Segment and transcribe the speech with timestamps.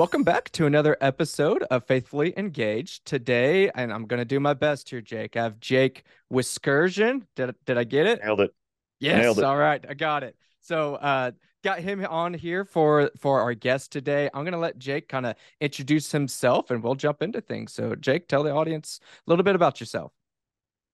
[0.00, 3.04] Welcome back to another episode of Faithfully Engaged.
[3.04, 5.36] Today, and I'm going to do my best here, Jake.
[5.36, 7.26] I have Jake Wiskerchen.
[7.36, 8.18] Did, did I get it?
[8.24, 8.54] Nailed it.
[8.98, 9.20] Yes.
[9.20, 9.44] Nailed it.
[9.44, 9.84] All right.
[9.86, 10.36] I got it.
[10.60, 11.32] So, uh,
[11.62, 14.30] got him on here for for our guest today.
[14.32, 17.74] I'm going to let Jake kind of introduce himself and we'll jump into things.
[17.74, 20.12] So, Jake, tell the audience a little bit about yourself.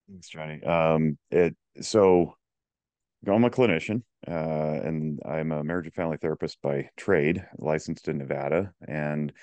[0.09, 0.61] Thanks, Johnny.
[0.63, 2.35] Um, it so
[3.25, 8.17] I'm a clinician, uh, and I'm a marriage and family therapist by trade, licensed in
[8.17, 9.33] Nevada, and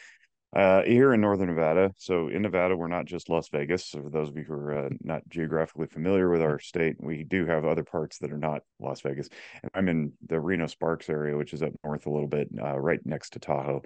[0.55, 1.93] uh, here in Northern Nevada.
[1.97, 3.89] So in Nevada, we're not just Las Vegas.
[3.89, 7.25] So for those of you who are uh, not geographically familiar with our state, we
[7.25, 9.29] do have other parts that are not Las Vegas.
[9.63, 12.79] And I'm in the Reno Sparks area, which is up north a little bit, uh,
[12.79, 13.83] right next to Tahoe.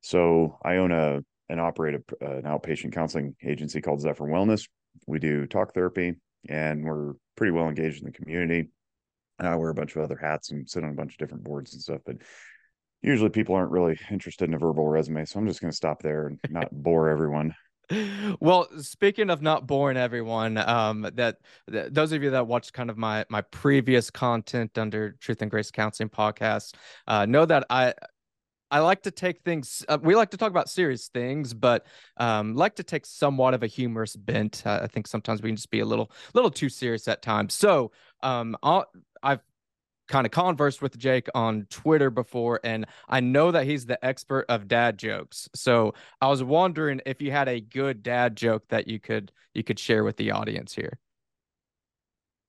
[0.00, 4.68] So I own a and operate a, an outpatient counseling agency called Zephyr Wellness.
[5.06, 6.14] We do talk therapy,
[6.48, 8.68] and we're pretty well engaged in the community.
[9.38, 11.72] I wear a bunch of other hats and sit on a bunch of different boards
[11.74, 12.16] and stuff, but
[13.02, 15.24] usually people aren't really interested in a verbal resume.
[15.24, 17.54] So I'm just going to stop there and not bore everyone.
[18.40, 21.36] Well, speaking of not boring everyone, um, that,
[21.68, 25.50] that, those of you that watched kind of my my previous content under Truth and
[25.50, 26.74] Grace Counseling podcast
[27.06, 27.94] uh, know that I
[28.70, 29.84] I like to take things.
[29.88, 33.62] Uh, we like to talk about serious things, but um, like to take somewhat of
[33.62, 34.66] a humorous bent.
[34.66, 37.54] Uh, I think sometimes we can just be a little little too serious at times.
[37.54, 37.92] So
[38.22, 38.56] um,
[40.08, 44.46] kind of conversed with Jake on Twitter before, and I know that he's the expert
[44.48, 45.48] of dad jokes.
[45.54, 49.64] So I was wondering if you had a good dad joke that you could you
[49.64, 50.98] could share with the audience here.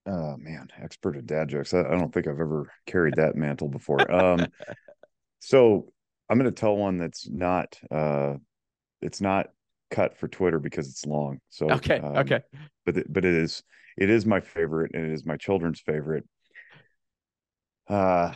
[0.06, 1.74] Oh man, expert of dad jokes.
[1.74, 4.10] I, I don't think I've ever carried that mantle before.
[4.10, 4.46] Um,
[5.40, 5.92] so
[6.28, 8.34] I'm going to tell one that's not uh,
[9.02, 9.48] it's not
[9.90, 11.40] cut for Twitter because it's long.
[11.50, 12.40] So okay, um, okay,
[12.86, 13.62] but it, but it is
[13.96, 16.24] it is my favorite and it is my children's favorite
[17.88, 18.32] uh,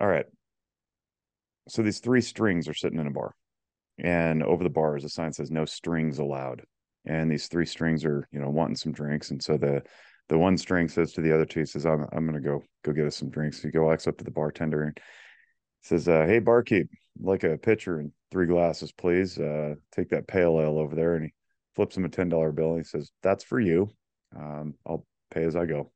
[0.00, 0.26] all right.
[1.68, 3.34] So these three strings are sitting in a bar,
[3.98, 6.62] and over the bar is a sign says "No strings allowed."
[7.06, 9.82] And these three strings are, you know, wanting some drinks, and so the
[10.28, 12.92] the one string says to the other two, he says, "I'm I'm gonna go go
[12.92, 14.98] get us some drinks." He walks up to the bartender and
[15.82, 16.90] says, uh, "Hey, barkeep,
[17.20, 19.38] like a pitcher and three glasses, please.
[19.38, 21.32] Uh, take that pale ale over there." And he
[21.74, 22.70] flips him a ten dollar bill.
[22.70, 23.90] And he says, "That's for you.
[24.36, 25.92] Um, I'll pay as I go."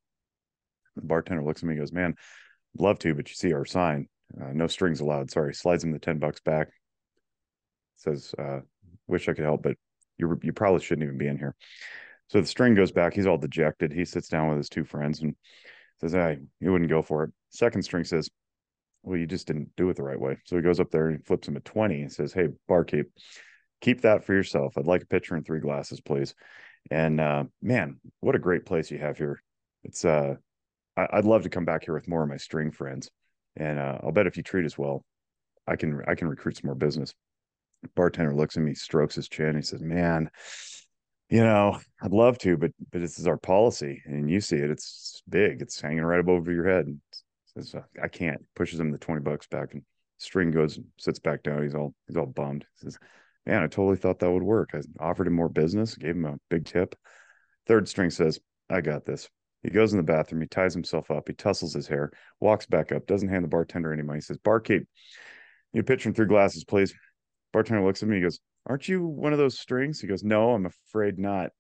[0.97, 2.15] The bartender looks at me and goes, "Man,
[2.81, 4.09] love to, but you see our sign,
[4.41, 5.31] uh, no strings allowed.
[5.31, 6.69] Sorry, slides him the 10 bucks back.
[7.97, 8.61] Says, uh,
[9.07, 9.77] wish I could help, but
[10.19, 11.55] you you probably shouldn't even be in here.
[12.29, 13.15] So the string goes back.
[13.15, 13.93] He's all dejected.
[13.93, 15.35] He sits down with his two friends and
[16.01, 17.31] says, Hey, you wouldn't go for it.
[17.51, 18.29] Second string says,
[19.03, 20.39] Well, you just didn't do it the right way.
[20.45, 23.07] So he goes up there and flips him a 20 and says, Hey, barkeep,
[23.81, 24.77] keep that for yourself.
[24.77, 26.35] I'd like a pitcher and three glasses, please.
[26.91, 29.43] And uh, man, what a great place you have here.
[29.85, 30.37] It's uh
[30.99, 33.11] I, would love to come back here with more of my string friends,
[33.57, 35.05] and uh, I'll bet if you treat us well,
[35.67, 37.15] I can I can recruit some more business.
[37.95, 40.31] Bartender looks at me, strokes his chin, he says, "Man,
[41.31, 44.71] you know, I'd love to, but but this is our policy, and you see it.
[44.71, 45.63] It's big.
[45.63, 47.01] It's hanging right above your head."
[47.55, 49.83] Says, "I can't." Pushes him the twenty bucks back, and
[50.19, 51.63] string goes and sits back down.
[51.63, 52.67] He's all he's all bummed.
[52.75, 52.99] He says,
[53.47, 54.71] "Man, I totally thought that would work.
[54.75, 56.97] I offered him more business, gave him a big tip."
[57.67, 59.29] Third string says, "I got this."
[59.63, 62.93] He goes in the bathroom, he ties himself up, he tussles his hair, walks back
[62.93, 64.19] up, doesn't hand the bartender any money.
[64.19, 64.87] He says, Barkeep,
[65.73, 66.95] you pitcher and three glasses, please.
[67.53, 70.01] Bartender looks at me, he goes, Aren't you one of those strings?
[70.01, 71.51] He goes, No, I'm afraid not.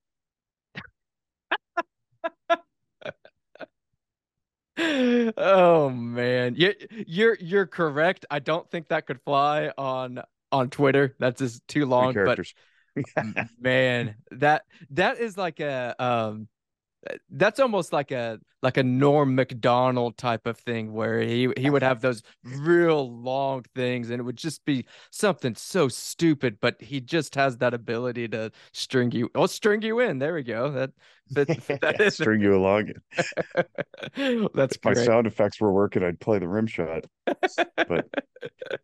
[5.37, 6.55] oh man.
[6.57, 6.75] You
[7.07, 8.27] you're you're correct.
[8.31, 10.23] I don't think that could fly on
[10.53, 11.17] on Twitter.
[11.19, 12.15] That's just too long.
[12.15, 12.39] But
[13.61, 16.49] man, that that is like a um
[17.31, 21.83] that's almost like a like a Norm Macdonald type of thing where he he would
[21.83, 27.01] have those real long things and it would just be something so stupid, but he
[27.01, 29.31] just has that ability to string you.
[29.35, 30.19] Oh, string you in.
[30.19, 30.71] There we go.
[30.71, 30.91] That
[31.31, 31.49] that,
[31.83, 32.93] that is string you along.
[34.55, 36.03] that's if my sound effects were working.
[36.03, 37.05] I'd play the rim shot.
[37.25, 38.09] But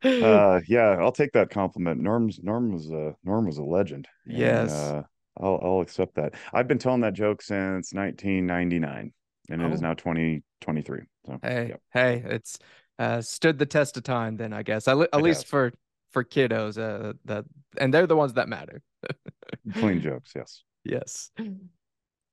[0.04, 2.00] uh, yeah, I'll take that compliment.
[2.00, 4.06] Norm's Norm was a Norm was a legend.
[4.26, 4.72] Yes.
[4.72, 5.02] And, uh,
[5.40, 6.34] I'll I'll accept that.
[6.52, 9.12] I've been telling that joke since 1999,
[9.50, 9.72] and it oh.
[9.72, 11.00] is now 2023.
[11.26, 11.80] So hey, yep.
[11.92, 12.58] hey, it's
[12.98, 14.36] uh, stood the test of time.
[14.36, 15.50] Then I guess at, at least has.
[15.50, 15.72] for
[16.12, 17.44] for kiddos, uh, that
[17.76, 18.82] and they're the ones that matter.
[19.74, 21.30] Clean jokes, yes, yes.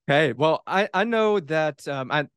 [0.07, 2.27] Hey, well, I I know that um, I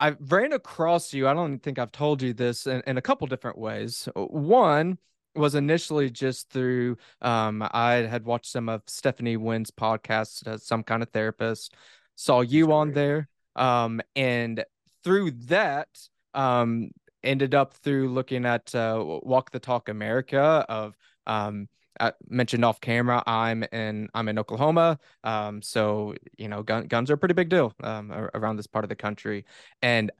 [0.00, 1.28] I ran across you.
[1.28, 4.08] I don't think I've told you this in, in a couple different ways.
[4.14, 4.98] One
[5.34, 10.82] was initially just through um, I had watched some of Stephanie Winn's podcast as some
[10.82, 11.74] kind of therapist,
[12.14, 14.64] saw you on there, um, and
[15.02, 15.88] through that
[16.34, 16.90] um,
[17.22, 20.96] ended up through looking at uh, Walk the Talk America of
[21.26, 21.68] um,
[22.00, 24.98] I mentioned off camera, I'm in I'm in Oklahoma.
[25.22, 28.84] Um, so you know, gun, guns are a pretty big deal um, around this part
[28.84, 29.44] of the country,
[29.82, 30.10] and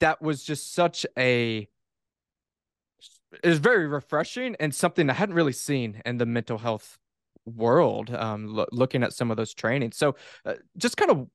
[0.00, 1.68] that was just such a
[3.42, 6.98] it was very refreshing and something I hadn't really seen in the mental health
[7.46, 8.14] world.
[8.14, 11.28] Um, lo- looking at some of those trainings, so uh, just kind of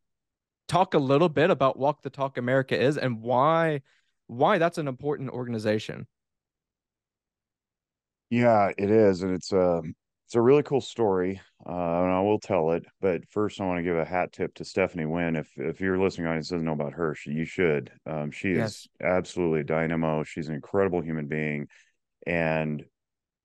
[0.67, 3.81] talk a little bit about Walk the Talk America is and why
[4.27, 6.07] why that's an important organization.
[8.29, 9.95] Yeah, it is, and it's a um,
[10.27, 12.85] it's a really cool story, uh, and I will tell it.
[12.99, 15.37] But first, I want to give a hat tip to Stephanie Winn.
[15.37, 17.89] If if you're listening audience doesn't know about her, she, you should.
[18.05, 18.71] Um, she yes.
[18.71, 20.25] is absolutely dynamo.
[20.25, 21.69] She's an incredible human being,
[22.27, 22.85] and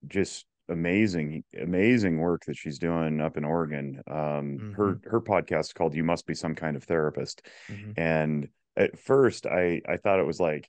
[0.07, 4.03] just amazing, amazing work that she's doing up in Oregon.
[4.07, 4.73] Um, mm-hmm.
[4.73, 7.93] Her her podcast is called "You Must Be Some Kind of Therapist," mm-hmm.
[7.97, 10.69] and at first, I I thought it was like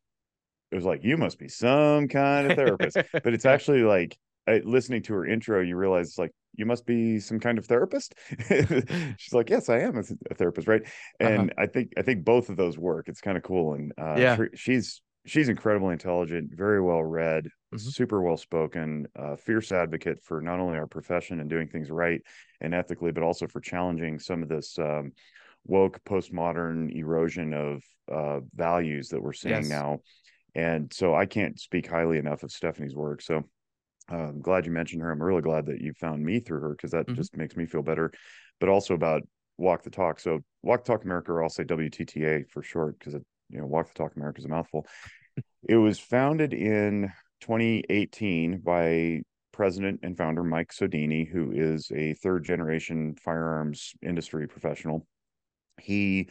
[0.73, 4.17] it was like you must be some kind of therapist but it's actually like
[4.47, 7.67] I, listening to her intro you realize it's like you must be some kind of
[7.67, 8.15] therapist
[9.17, 11.29] she's like yes i am a, a therapist right uh-huh.
[11.29, 11.61] and uh-huh.
[11.61, 14.37] i think i think both of those work it's kind of cool and uh, yeah
[14.55, 17.77] she's she's incredibly intelligent very well read mm-hmm.
[17.77, 22.21] super well spoken uh, fierce advocate for not only our profession and doing things right
[22.61, 25.11] and ethically but also for challenging some of this um,
[25.65, 29.69] woke postmodern erosion of uh, values that we're seeing yes.
[29.69, 29.99] now
[30.55, 33.21] and so I can't speak highly enough of Stephanie's work.
[33.21, 33.43] So
[34.11, 35.11] uh, I'm glad you mentioned her.
[35.11, 37.15] I'm really glad that you found me through her because that mm-hmm.
[37.15, 38.11] just makes me feel better.
[38.59, 39.23] But also about
[39.57, 40.19] Walk the Talk.
[40.19, 43.15] So Walk the Talk America, or I'll say WTTA for short, because
[43.53, 44.85] you know Walk the Talk America is a mouthful.
[45.69, 47.11] it was founded in
[47.41, 49.21] 2018 by
[49.51, 55.05] president and founder Mike Sodini, who is a third generation firearms industry professional.
[55.79, 56.29] He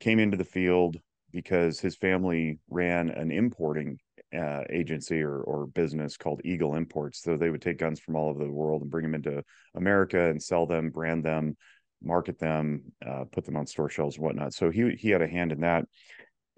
[0.00, 0.98] came into the field
[1.32, 3.98] because his family ran an importing
[4.36, 7.22] uh, agency or, or business called Eagle Imports.
[7.22, 9.42] So they would take guns from all over the world and bring them into
[9.74, 11.56] America and sell them, brand them,
[12.02, 14.54] market them, uh, put them on store shelves and whatnot.
[14.54, 15.84] So he he had a hand in that.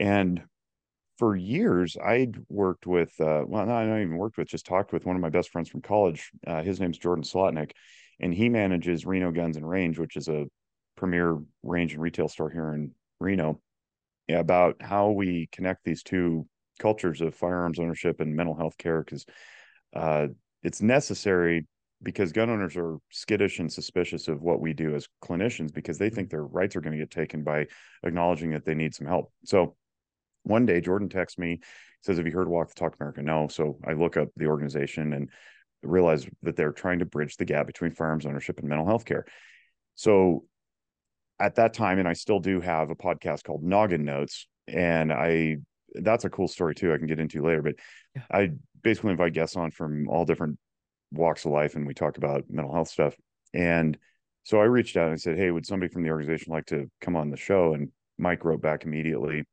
[0.01, 0.43] And
[1.19, 5.05] for years, I'd worked with, uh, well, not, not even worked with, just talked with
[5.05, 6.31] one of my best friends from college.
[6.47, 7.73] Uh, his name's Jordan Slotnick,
[8.19, 10.47] and he manages Reno Guns and Range, which is a
[10.97, 13.61] premier range and retail store here in Reno
[14.29, 16.47] about how we connect these two
[16.79, 19.27] cultures of firearms ownership and mental health care because
[19.95, 20.29] uh,
[20.63, 21.67] it's necessary
[22.03, 26.09] because gun owners are skittish and suspicious of what we do as clinicians because they
[26.09, 27.67] think their rights are going to get taken by
[28.03, 29.33] acknowledging that they need some help.
[29.45, 29.77] So
[30.43, 31.61] one day Jordan texts me,
[32.03, 33.23] says, Have you heard Walk the Talk America?
[33.23, 33.49] No.
[33.49, 35.31] So I look up the organization and
[35.83, 39.25] realize that they're trying to bridge the gap between firearms ownership and mental health care.
[39.95, 40.45] So
[41.39, 45.57] at that time, and I still do have a podcast called Noggin Notes, and I
[45.95, 46.93] that's a cool story too.
[46.93, 47.75] I can get into later, but
[48.15, 48.23] yeah.
[48.31, 48.51] I
[48.83, 50.59] basically invite guests on from all different
[51.11, 53.15] walks of life, and we talk about mental health stuff.
[53.53, 53.99] And
[54.45, 56.91] so I reached out and I said, "Hey, would somebody from the organization like to
[57.01, 59.45] come on the show?" And Mike wrote back immediately.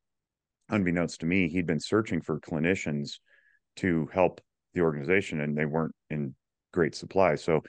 [0.68, 3.18] Unbeknownst to me, he'd been searching for clinicians
[3.76, 4.40] to help
[4.74, 6.34] the organization, and they weren't in
[6.72, 7.34] great supply.
[7.36, 7.62] So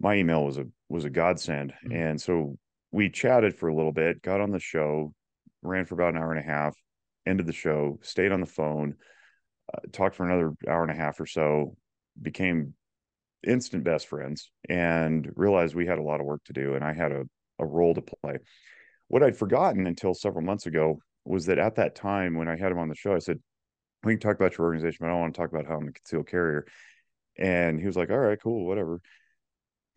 [0.00, 1.96] my email was a was a godsend, mm-hmm.
[1.96, 2.56] and so
[2.92, 5.12] we chatted for a little bit, got on the show,
[5.62, 6.76] ran for about an hour and a half,
[7.26, 8.94] ended the show, stayed on the phone,
[9.74, 11.76] uh, talked for another hour and a half or so,
[12.20, 12.74] became
[13.46, 16.92] instant best friends, and realized we had a lot of work to do and I
[16.92, 17.24] had a,
[17.58, 18.38] a role to play.
[19.08, 22.72] What I'd forgotten until several months ago was that at that time when I had
[22.72, 23.40] him on the show, I said,
[24.04, 25.88] We can talk about your organization, but I don't want to talk about how I'm
[25.88, 26.66] a concealed carrier.
[27.38, 29.00] And he was like, All right, cool, whatever.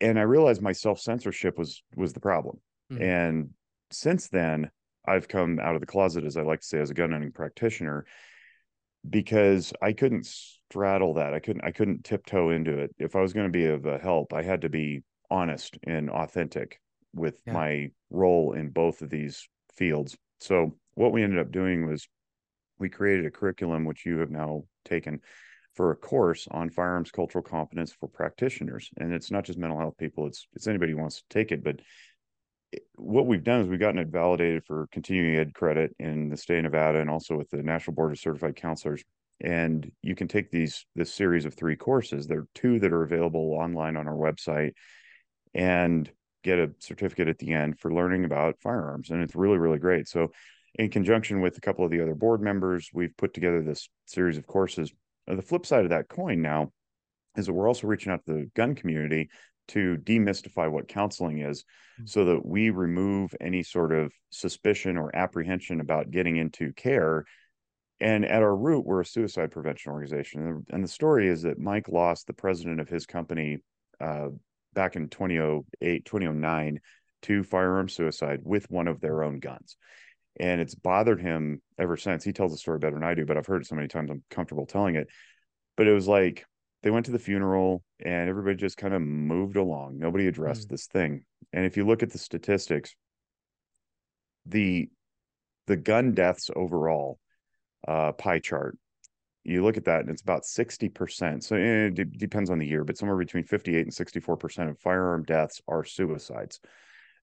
[0.00, 2.60] And I realized my self censorship was was the problem
[2.92, 3.02] Mm-hmm.
[3.02, 3.50] And
[3.90, 4.70] since then,
[5.06, 7.32] I've come out of the closet, as I like to say, as a gun hunting
[7.32, 8.04] practitioner,
[9.08, 11.32] because I couldn't straddle that.
[11.32, 12.94] I couldn't I couldn't tiptoe into it.
[12.98, 16.10] If I was going to be of a help, I had to be honest and
[16.10, 16.80] authentic
[17.14, 17.52] with yeah.
[17.52, 20.16] my role in both of these fields.
[20.40, 22.08] So what we ended up doing was
[22.78, 25.20] we created a curriculum which you have now taken
[25.74, 29.96] for a course on firearms cultural competence for practitioners and it's not just mental health
[29.98, 31.80] people it's it's anybody who wants to take it but
[32.96, 36.58] what we've done is we've gotten it validated for continuing ed credit in the state
[36.58, 39.02] of Nevada and also with the National Board of Certified Counselors.
[39.42, 42.26] And you can take these this series of three courses.
[42.26, 44.72] There are two that are available online on our website
[45.54, 46.10] and
[46.44, 49.10] get a certificate at the end for learning about firearms.
[49.10, 50.08] And it's really, really great.
[50.08, 50.32] So
[50.74, 54.38] in conjunction with a couple of the other board members, we've put together this series
[54.38, 54.92] of courses.
[55.26, 56.72] The flip side of that coin now
[57.36, 59.30] is that we're also reaching out to the gun community
[59.68, 62.06] to demystify what counseling is mm-hmm.
[62.06, 67.24] so that we remove any sort of suspicion or apprehension about getting into care
[68.00, 71.88] and at our root we're a suicide prevention organization and the story is that mike
[71.88, 73.58] lost the president of his company
[74.00, 74.28] uh,
[74.74, 76.80] back in 2008, 2009
[77.22, 79.76] to firearm suicide with one of their own guns.
[80.38, 82.24] And it's bothered him ever since.
[82.24, 84.10] He tells the story better than I do, but I've heard it so many times
[84.10, 85.08] I'm comfortable telling it.
[85.76, 86.46] But it was like
[86.82, 89.98] they went to the funeral and everybody just kind of moved along.
[89.98, 90.70] Nobody addressed mm.
[90.70, 91.24] this thing.
[91.52, 92.94] And if you look at the statistics,
[94.46, 94.88] the
[95.66, 97.18] the gun deaths overall
[97.86, 98.76] uh, pie chart
[99.44, 101.42] you look at that and it's about 60%.
[101.42, 104.78] So eh, it d- depends on the year, but somewhere between 58 and 64% of
[104.78, 106.60] firearm deaths are suicides.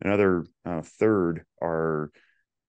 [0.01, 2.11] Another uh, third are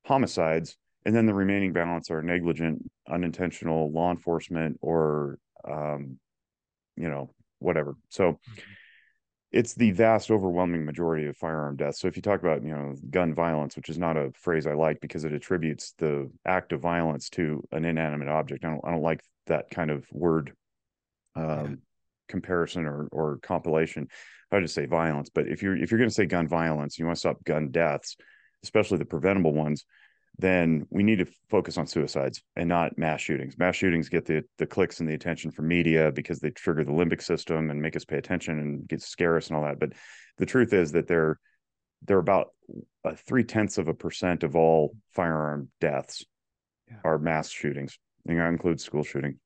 [0.09, 0.77] homicides.
[1.05, 6.19] And then the remaining balance are negligent, unintentional law enforcement or, um,
[6.97, 7.95] you know, whatever.
[8.09, 8.61] So, mm-hmm
[9.51, 12.01] it's the vast overwhelming majority of firearm deaths.
[12.01, 14.75] So if you talk about, you know, gun violence, which is not a phrase I
[14.75, 18.65] like because it attributes the act of violence to an inanimate object.
[18.65, 20.53] I don't I don't like that kind of word
[21.35, 21.77] um, yeah.
[22.29, 24.09] comparison or or compilation.
[24.53, 27.07] I just say violence, but if you're if you're going to say gun violence, you
[27.07, 28.17] want to stop gun deaths,
[28.63, 29.85] especially the preventable ones,
[30.39, 33.59] then we need to focus on suicides and not mass shootings.
[33.59, 36.93] Mass shootings get the the clicks and the attention from media because they trigger the
[36.93, 39.81] limbic system and make us pay attention and get scare us and all that.
[39.81, 39.95] But
[40.37, 41.39] the truth is that they're
[42.03, 42.51] they're about
[43.27, 46.25] three tenths of a percent of all firearm deaths
[46.89, 46.99] yeah.
[47.05, 47.99] are mass shootings.
[48.27, 49.39] And that includes school shooting.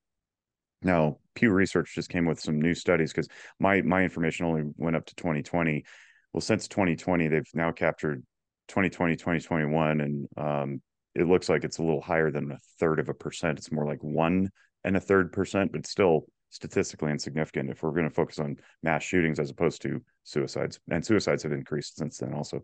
[0.83, 3.29] Now, Pew Research just came with some new studies because
[3.59, 5.85] my my information only went up to 2020.
[6.33, 8.23] Well, since 2020, they've now captured
[8.69, 10.83] 2020, 2021, and um,
[11.15, 13.59] it looks like it's a little higher than a third of a percent.
[13.59, 14.51] It's more like one
[14.85, 19.03] and a third percent, but still statistically insignificant if we're going to focus on mass
[19.03, 20.79] shootings as opposed to suicides.
[20.91, 22.63] And suicides have increased since then also.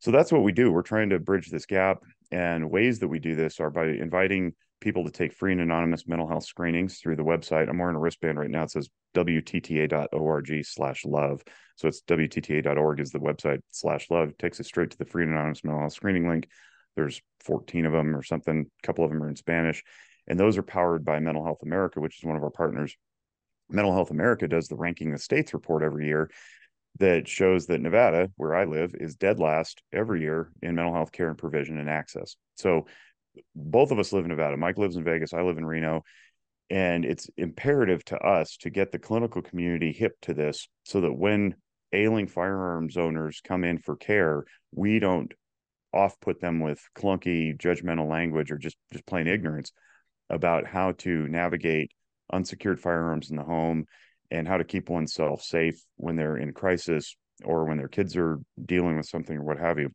[0.00, 0.72] So that's what we do.
[0.72, 1.98] We're trying to bridge this gap.
[2.30, 6.06] And ways that we do this are by inviting people to take free and anonymous
[6.06, 7.68] mental health screenings through the website.
[7.68, 8.62] I'm wearing a wristband right now.
[8.62, 11.42] It says wtta.org slash love.
[11.76, 14.30] So it's wtta.org is the website slash love.
[14.30, 16.48] It takes us straight to the free and anonymous mental health screening link.
[16.96, 18.66] There's 14 of them or something.
[18.82, 19.82] A couple of them are in Spanish.
[20.26, 22.96] And those are powered by Mental Health America, which is one of our partners.
[23.70, 26.30] Mental Health America does the ranking the states report every year
[26.98, 31.12] that shows that Nevada, where I live, is dead last every year in mental health
[31.12, 32.36] care and provision and access.
[32.56, 32.86] So
[33.54, 34.56] both of us live in Nevada.
[34.56, 35.32] Mike lives in Vegas.
[35.32, 36.02] I live in Reno.
[36.70, 41.12] And it's imperative to us to get the clinical community hip to this so that
[41.14, 41.54] when
[41.92, 44.44] ailing firearms owners come in for care,
[44.74, 45.32] we don't
[45.94, 49.72] off put them with clunky judgmental language or just just plain ignorance
[50.28, 51.90] about how to navigate
[52.30, 53.86] unsecured firearms in the home
[54.30, 58.38] and how to keep oneself safe when they're in crisis or when their kids are
[58.62, 59.90] dealing with something or what have you.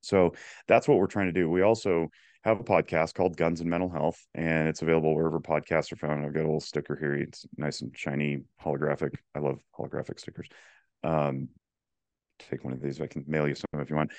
[0.00, 0.34] So
[0.68, 1.50] that's what we're trying to do.
[1.50, 2.08] We also
[2.44, 6.24] have a podcast called Guns and Mental Health, and it's available wherever podcasts are found.
[6.24, 7.14] I've got a little sticker here.
[7.14, 9.16] It's nice and shiny, holographic.
[9.34, 10.48] I love holographic stickers.
[11.02, 11.48] Um,
[12.38, 13.00] take one of these.
[13.00, 14.12] I can mail you some if you want.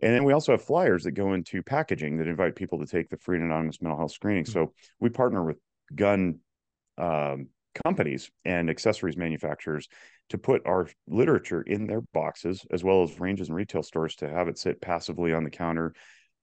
[0.00, 3.10] And then we also have flyers that go into packaging that invite people to take
[3.10, 4.44] the free and anonymous mental health screening.
[4.44, 4.52] Mm-hmm.
[4.52, 5.58] So we partner with
[5.94, 6.38] gun
[6.96, 7.48] um,
[7.84, 9.88] companies and accessories manufacturers
[10.30, 14.28] to put our literature in their boxes, as well as ranges and retail stores to
[14.28, 15.94] have it sit passively on the counter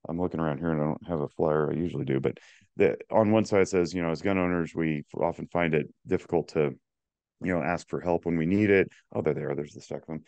[0.07, 1.71] I'm looking around here and I don't have a flyer.
[1.71, 2.37] I usually do, but
[2.77, 6.49] the on one side says, you know, as gun owners, we often find it difficult
[6.49, 6.73] to,
[7.41, 8.89] you know, ask for help when we need it.
[9.13, 9.55] Oh, there they are.
[9.55, 10.23] There's the stack of them.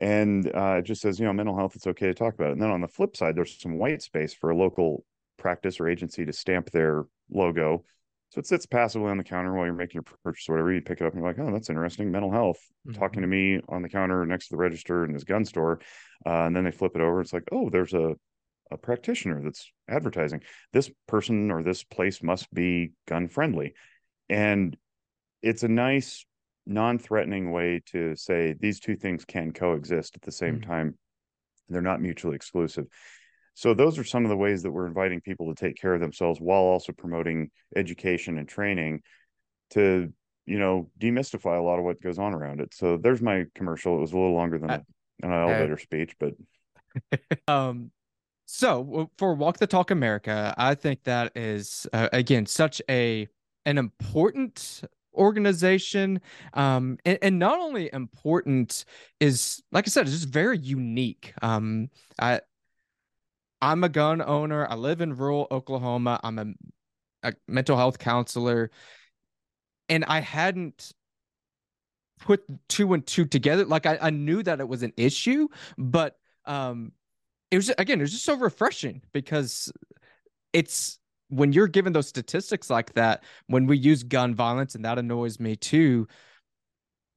[0.00, 2.52] And uh, it just says, you know, mental health, it's okay to talk about it.
[2.52, 5.04] And then on the flip side, there's some white space for a local
[5.38, 7.84] practice or agency to stamp their logo.
[8.30, 10.72] So it sits passively on the counter while you're making your purchase or whatever.
[10.72, 12.10] You pick it up and you're like, oh, that's interesting.
[12.10, 12.98] Mental health mm-hmm.
[12.98, 15.80] talking to me on the counter next to the register in this gun store.
[16.26, 17.20] Uh, and then they flip it over.
[17.20, 18.14] It's like, oh, there's a
[18.72, 23.74] a practitioner that's advertising this person or this place must be gun friendly.
[24.28, 24.76] And
[25.42, 26.24] it's a nice
[26.66, 30.70] non-threatening way to say these two things can coexist at the same mm-hmm.
[30.70, 30.98] time.
[31.68, 32.86] They're not mutually exclusive.
[33.54, 36.00] So those are some of the ways that we're inviting people to take care of
[36.00, 39.02] themselves while also promoting education and training
[39.70, 40.12] to
[40.46, 42.74] you know demystify a lot of what goes on around it.
[42.74, 43.96] So there's my commercial.
[43.96, 44.82] It was a little longer than
[45.22, 46.34] an elevator speech but
[47.48, 47.90] um
[48.46, 53.28] so for Walk the Talk America, I think that is uh, again such a
[53.64, 54.82] an important
[55.14, 56.20] organization.
[56.54, 58.84] Um and, and, not only important
[59.20, 61.34] is like i said it's just very unique.
[61.42, 62.40] Um i
[63.60, 64.66] i'm a gun owner.
[64.68, 66.18] I live in rural oklahoma.
[66.24, 66.46] I'm a,
[67.22, 68.70] a mental health counselor.
[69.88, 70.92] And i hadn't
[72.20, 73.64] put two and two together.
[73.64, 76.92] Like I, I knew that it was an issue but um
[77.52, 79.70] it was again, it was just so refreshing because
[80.52, 84.98] it's when you're given those statistics like that, when we use gun violence, and that
[84.98, 86.08] annoys me too.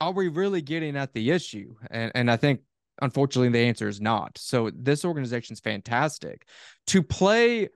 [0.02, 1.76] are we really getting at the issue?
[1.90, 2.62] And and I think
[3.02, 4.38] unfortunately the answer is not.
[4.38, 6.48] So this organization is fantastic
[6.88, 7.70] to play.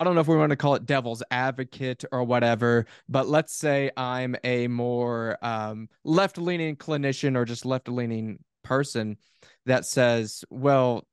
[0.00, 3.54] I don't know if we want to call it devil's advocate or whatever, but let's
[3.54, 9.18] say I'm a more um, left leaning clinician or just left leaning person
[9.66, 11.04] that says, well,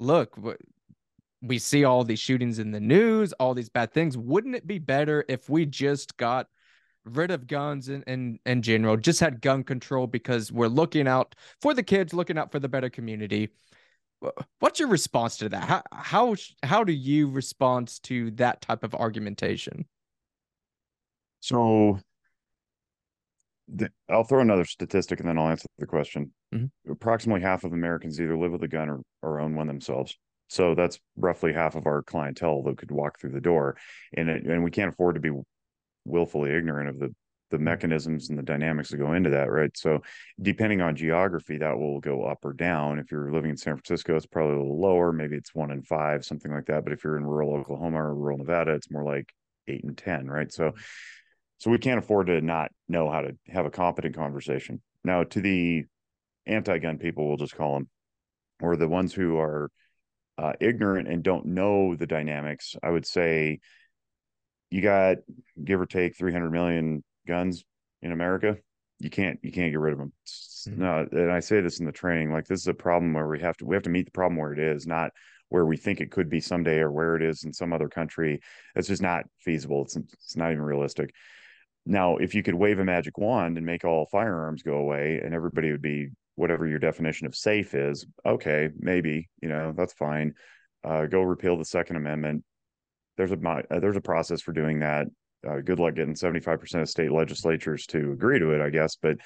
[0.00, 0.36] look,
[1.42, 4.16] we see all these shootings in the news, all these bad things.
[4.18, 6.48] Wouldn't it be better if we just got
[7.04, 11.34] rid of guns in, in, in general, just had gun control because we're looking out
[11.60, 13.50] for the kids, looking out for the better community?
[14.58, 15.64] What's your response to that?
[15.64, 19.86] How how how do you respond to that type of argumentation?
[21.40, 21.98] So
[23.72, 26.32] the, I'll throw another statistic and then I'll answer the question.
[26.54, 26.92] Mm-hmm.
[26.92, 30.16] Approximately half of Americans either live with a gun or, or own one themselves.
[30.48, 33.76] So that's roughly half of our clientele that could walk through the door,
[34.16, 35.30] and it, and we can't afford to be
[36.04, 37.14] willfully ignorant of the
[37.50, 37.64] the mm-hmm.
[37.64, 39.76] mechanisms and the dynamics that go into that, right?
[39.76, 40.02] So,
[40.40, 42.98] depending on geography, that will go up or down.
[42.98, 45.12] If you're living in San Francisco, it's probably a little lower.
[45.12, 46.84] Maybe it's one in five, something like that.
[46.84, 49.32] But if you're in rural Oklahoma or rural Nevada, it's more like
[49.68, 50.52] eight and ten, right?
[50.52, 50.72] So,
[51.60, 54.80] so we can't afford to not know how to have a competent conversation.
[55.04, 55.84] Now, to the
[56.46, 57.88] anti-gun people, we'll just call them,
[58.60, 59.70] or the ones who are
[60.38, 63.60] uh, ignorant and don't know the dynamics, I would say
[64.70, 65.18] you got
[65.62, 67.62] give or take 300 million guns
[68.00, 68.56] in America.
[68.98, 70.12] You can't you can't get rid of them.
[70.26, 70.80] Mm-hmm.
[70.80, 73.40] No, and I say this in the training, like this is a problem where we
[73.40, 75.10] have to we have to meet the problem where it is, not
[75.50, 78.40] where we think it could be someday or where it is in some other country.
[78.74, 79.82] It's just not feasible.
[79.82, 81.12] It's it's not even realistic.
[81.86, 85.34] Now, if you could wave a magic wand and make all firearms go away and
[85.34, 90.34] everybody would be whatever your definition of safe is, okay, maybe, you know, that's fine.
[90.84, 92.44] Uh, go repeal the Second Amendment.
[93.16, 95.06] There's a uh, there's a process for doing that.
[95.46, 98.96] Uh, good luck getting 75% of state legislatures to agree to it, I guess.
[98.96, 99.16] But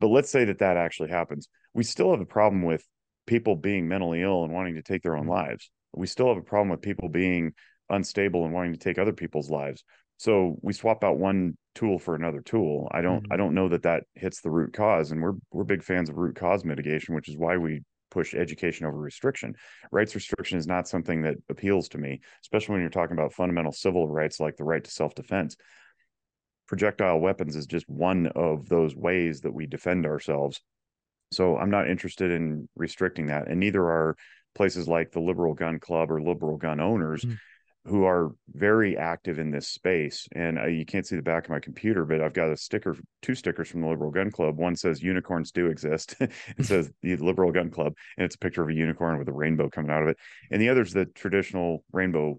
[0.00, 1.48] but let's say that that actually happens.
[1.74, 2.84] We still have a problem with
[3.26, 5.30] people being mentally ill and wanting to take their own mm-hmm.
[5.30, 5.70] lives.
[5.94, 7.52] We still have a problem with people being
[7.88, 9.84] unstable and wanting to take other people's lives.
[10.22, 12.86] So we swap out one tool for another tool.
[12.92, 13.32] I don't mm-hmm.
[13.32, 16.16] I don't know that that hits the root cause and we're we're big fans of
[16.16, 19.56] root cause mitigation, which is why we push education over restriction.
[19.90, 23.72] Rights restriction is not something that appeals to me, especially when you're talking about fundamental
[23.72, 25.56] civil rights like the right to self-defense.
[26.68, 30.60] Projectile weapons is just one of those ways that we defend ourselves.
[31.32, 34.14] So I'm not interested in restricting that and neither are
[34.54, 37.34] places like the liberal gun club or liberal gun owners mm-hmm
[37.84, 40.28] who are very active in this space.
[40.32, 42.96] And uh, you can't see the back of my computer, but I've got a sticker,
[43.22, 44.56] two stickers from the Liberal Gun Club.
[44.56, 46.14] One says unicorns do exist.
[46.20, 46.32] it
[46.64, 49.68] says the Liberal Gun Club, and it's a picture of a unicorn with a rainbow
[49.68, 50.16] coming out of it.
[50.50, 52.38] And the other is the traditional rainbow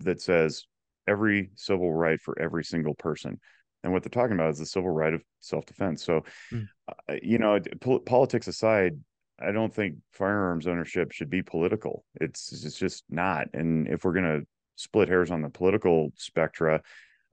[0.00, 0.66] that says
[1.08, 3.40] every civil right for every single person.
[3.82, 6.04] And what they're talking about is the civil right of self defense.
[6.04, 6.66] So, mm.
[6.88, 8.98] uh, you know, po- politics aside,
[9.40, 12.04] I don't think firearms ownership should be political.
[12.20, 13.48] It's it's just not.
[13.54, 14.46] And if we're going to
[14.76, 16.82] split hairs on the political spectra,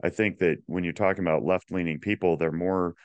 [0.03, 2.95] I think that when you're talking about left leaning people, they're more.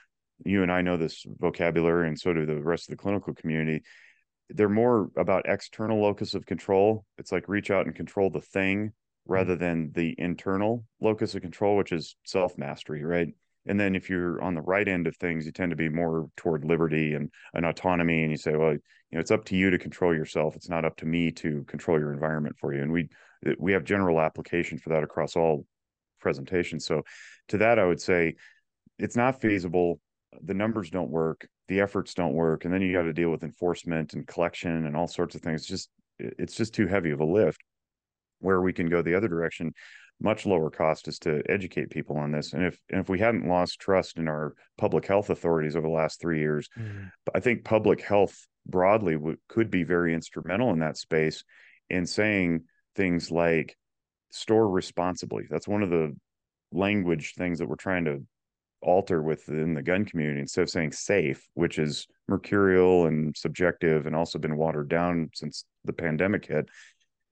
[0.45, 3.83] You and I know this vocabulary, and so do the rest of the clinical community.
[4.49, 7.05] They're more about external locus of control.
[7.19, 8.93] It's like reach out and control the thing
[9.27, 9.63] rather mm-hmm.
[9.63, 13.29] than the internal locus of control, which is self mastery, right?
[13.67, 16.29] And then if you're on the right end of things, you tend to be more
[16.37, 18.23] toward liberty and an autonomy.
[18.23, 18.81] And you say, well, you
[19.13, 20.57] know, it's up to you to control yourself.
[20.57, 22.83] It's not up to me to control your environment for you.
[22.83, 23.09] And we
[23.47, 25.67] uh, we have general application for that across all
[26.21, 26.87] presentations.
[26.87, 27.03] So
[27.49, 28.37] to that, I would say
[28.99, 30.01] it's not feasible.
[30.43, 31.47] The numbers don't work.
[31.69, 32.65] The efforts don't work.
[32.65, 35.63] And then you got to deal with enforcement and collection and all sorts of things.
[35.63, 37.61] It's just it's just too heavy of a lift.
[38.39, 39.75] Where we can go the other direction
[40.21, 42.53] much lower cost is to educate people on this.
[42.53, 45.93] And if and if we hadn't lost trust in our public health authorities over the
[45.93, 47.11] last three years, mm.
[47.35, 51.43] I think public health broadly w- could be very instrumental in that space
[51.89, 53.77] in saying things like
[54.31, 55.47] store responsibly.
[55.51, 56.15] That's one of the
[56.73, 58.23] language things that we're trying to
[58.83, 64.17] alter within the gun community instead of saying safe, which is mercurial and subjective and
[64.17, 66.69] also been watered down since the pandemic hit.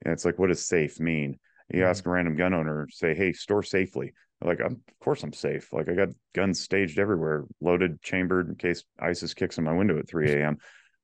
[0.04, 1.38] And it's like, what does safe mean?
[1.70, 1.88] You mm-hmm.
[1.88, 5.72] ask a random gun owner, say, "Hey, store safely." Like, of course I'm safe.
[5.72, 9.98] Like I got guns staged everywhere, loaded, chambered in case ISIS kicks in my window
[9.98, 10.58] at 3 a.m.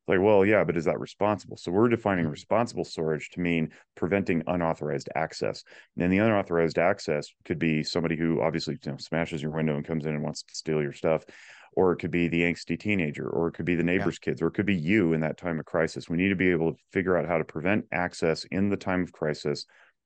[0.06, 1.56] Like, well, yeah, but is that responsible?
[1.56, 2.32] So we're defining mm-hmm.
[2.32, 5.64] responsible storage to mean preventing unauthorized access.
[5.98, 9.84] And the unauthorized access could be somebody who obviously you know, smashes your window and
[9.84, 11.24] comes in and wants to steal your stuff,
[11.72, 14.30] or it could be the angsty teenager, or it could be the neighbor's yeah.
[14.30, 16.08] kids, or it could be you in that time of crisis.
[16.08, 19.02] We need to be able to figure out how to prevent access in the time
[19.02, 19.64] of crisis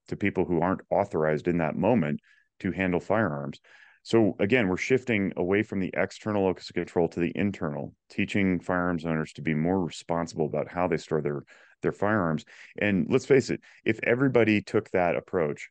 [0.08, 2.20] to people who aren't authorized in that moment
[2.60, 3.60] to handle firearms.
[4.02, 8.60] So again, we're shifting away from the external locus of control to the internal, teaching
[8.60, 11.42] firearms owners to be more responsible about how they store their
[11.82, 12.44] their firearms.
[12.80, 15.70] And let's face it, if everybody took that approach,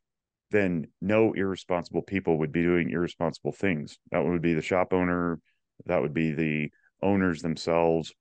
[0.51, 3.97] then no irresponsible people would be doing irresponsible things.
[4.11, 5.39] That would be the shop owner,
[5.85, 6.71] that would be the
[7.01, 8.13] owners themselves,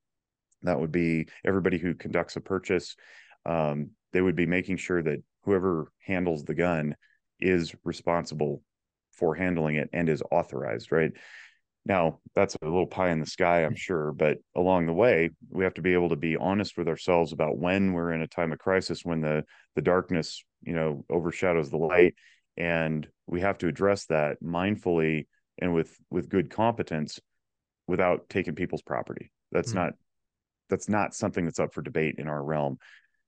[0.62, 2.96] that would be everybody who conducts a purchase.
[3.44, 6.94] Um, they would be making sure that whoever handles the gun
[7.40, 8.62] is responsible
[9.12, 11.12] for handling it and is authorized, right?
[11.86, 15.62] Now, that's a little pie in the sky, I'm sure, but along the way, we
[15.62, 18.52] have to be able to be honest with ourselves about when we're in a time
[18.52, 19.44] of crisis, when the
[19.76, 22.14] the darkness, you know, overshadows the light,
[22.56, 25.26] and we have to address that mindfully
[25.58, 27.20] and with with good competence
[27.86, 29.30] without taking people's property.
[29.52, 29.78] That's mm-hmm.
[29.78, 29.92] not
[30.68, 32.78] that's not something that's up for debate in our realm.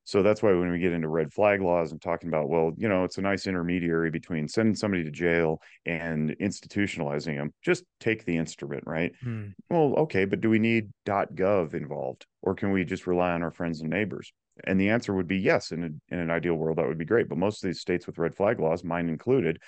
[0.08, 2.88] So that's why when we get into red flag laws and talking about, well, you
[2.88, 8.24] know, it's a nice intermediary between sending somebody to jail and institutionalizing them, just take
[8.24, 9.12] the instrument, right?
[9.22, 9.48] Hmm.
[9.68, 13.50] Well, okay, but do we need .gov involved or can we just rely on our
[13.50, 14.32] friends and neighbors?
[14.64, 15.72] And the answer would be yes.
[15.72, 17.28] In, a, in an ideal world, that would be great.
[17.28, 19.60] But most of these states with red flag laws, mine included,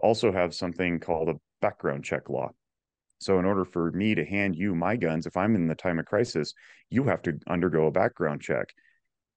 [0.00, 2.50] also have something called a background check law.
[3.20, 6.00] So, in order for me to hand you my guns, if I'm in the time
[6.00, 6.52] of crisis,
[6.90, 8.74] you have to undergo a background check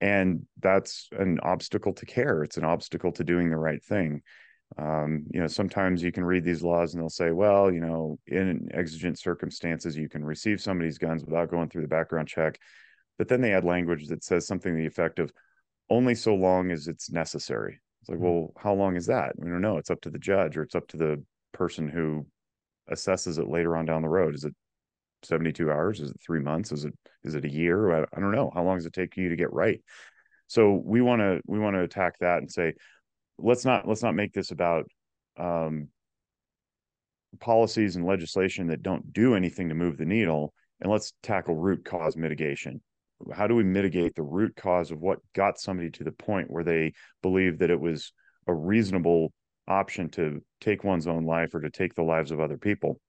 [0.02, 2.44] and that's an obstacle to care.
[2.44, 4.22] It's an obstacle to doing the right thing.
[4.78, 8.20] Um, you know sometimes you can read these laws and they'll say well you know
[8.28, 12.60] in exigent circumstances you can receive somebody's guns without going through the background check.
[13.18, 15.32] But then they add language that says something to the effect of
[15.90, 17.80] only so long as it's necessary.
[18.02, 18.28] It's like mm-hmm.
[18.28, 19.34] well how long is that?
[19.38, 22.28] We don't know it's up to the judge or it's up to the person who
[22.92, 24.36] assesses it later on down the road.
[24.36, 24.54] Is it
[25.24, 26.00] 72 hours?
[26.00, 26.72] Is it three months?
[26.72, 28.04] Is it is it a year?
[28.04, 28.52] I, don't know.
[28.54, 29.82] How long does it take you to get right?
[30.48, 32.74] So we want to we want to attack that and say
[33.38, 34.86] let's not let's not make this about
[35.38, 35.90] um,
[37.40, 41.84] policies and legislation that don't do anything to move the needle and let's tackle root
[41.84, 42.82] cause mitigation.
[43.34, 46.64] How do we mitigate the root cause of what got somebody to the point where
[46.64, 48.14] they believe that it was
[48.48, 49.34] a reasonable
[49.68, 53.00] option to take one's own life or to take the lives of other people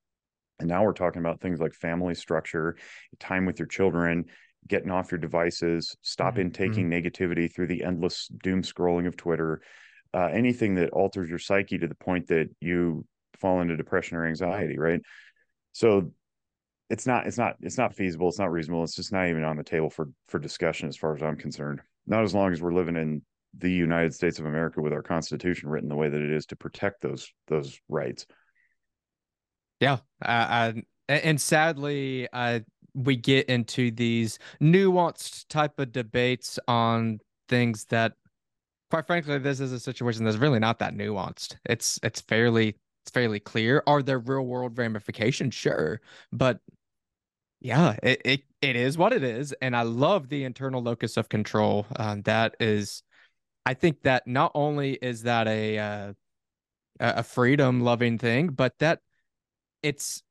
[0.58, 2.76] and now we're talking about things like family structure,
[3.18, 4.24] time with your children,
[4.66, 6.42] getting off your devices, stop mm-hmm.
[6.42, 7.06] intaking mm-hmm.
[7.06, 9.60] negativity through the endless doom scrolling of Twitter,
[10.14, 13.04] uh, anything that alters your psyche to the point that you
[13.38, 15.00] fall into depression or anxiety, right?
[15.72, 16.12] So
[16.90, 19.56] it's not it's not it's not feasible it's not reasonable it's just not even on
[19.56, 22.72] the table for for discussion as far as i'm concerned not as long as we're
[22.72, 23.22] living in
[23.58, 26.56] the united states of america with our constitution written the way that it is to
[26.56, 28.26] protect those those rights
[29.80, 30.72] yeah, uh,
[31.08, 32.60] and sadly, uh,
[32.94, 38.14] we get into these nuanced type of debates on things that,
[38.90, 41.56] quite frankly, this is a situation that's really not that nuanced.
[41.64, 43.82] It's it's fairly it's fairly clear.
[43.86, 45.54] Are there real world ramifications?
[45.54, 46.00] Sure,
[46.32, 46.60] but
[47.60, 51.28] yeah, it, it it is what it is, and I love the internal locus of
[51.28, 51.86] control.
[51.96, 53.02] Um, that is,
[53.66, 56.12] I think that not only is that a uh,
[57.00, 59.00] a freedom loving thing, but that
[59.82, 60.22] it's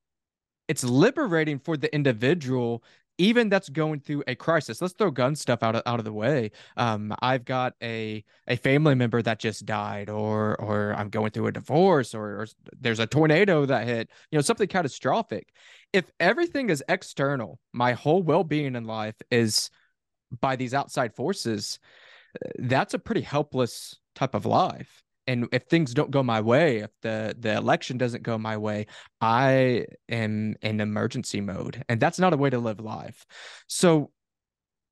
[0.68, 2.84] it's liberating for the individual
[3.18, 4.82] even that's going through a crisis.
[4.82, 6.52] Let's throw gun stuff out of, out of the way.
[6.76, 11.48] Um, i've got a a family member that just died or or i'm going through
[11.48, 12.48] a divorce or, or
[12.80, 15.50] there's a tornado that hit you know something catastrophic.
[15.94, 19.70] If everything is external my whole well-being in life is
[20.42, 21.80] by these outside forces
[22.60, 26.92] that's a pretty helpless type of life and if things don't go my way, if
[27.02, 28.88] the the election doesn't go my way,
[29.20, 33.26] I am in emergency mode, and that's not a way to live life.
[33.68, 34.12] So,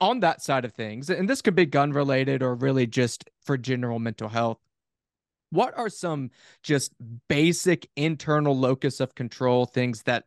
[0.02, 3.58] on that side of things, and this could be gun related or really just for
[3.58, 4.60] general mental health.
[5.52, 6.32] What are some
[6.64, 6.92] just
[7.30, 10.26] basic internal locus of control things that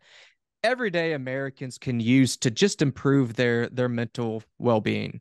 [0.65, 5.21] everyday Americans can use to just improve their their mental well-being?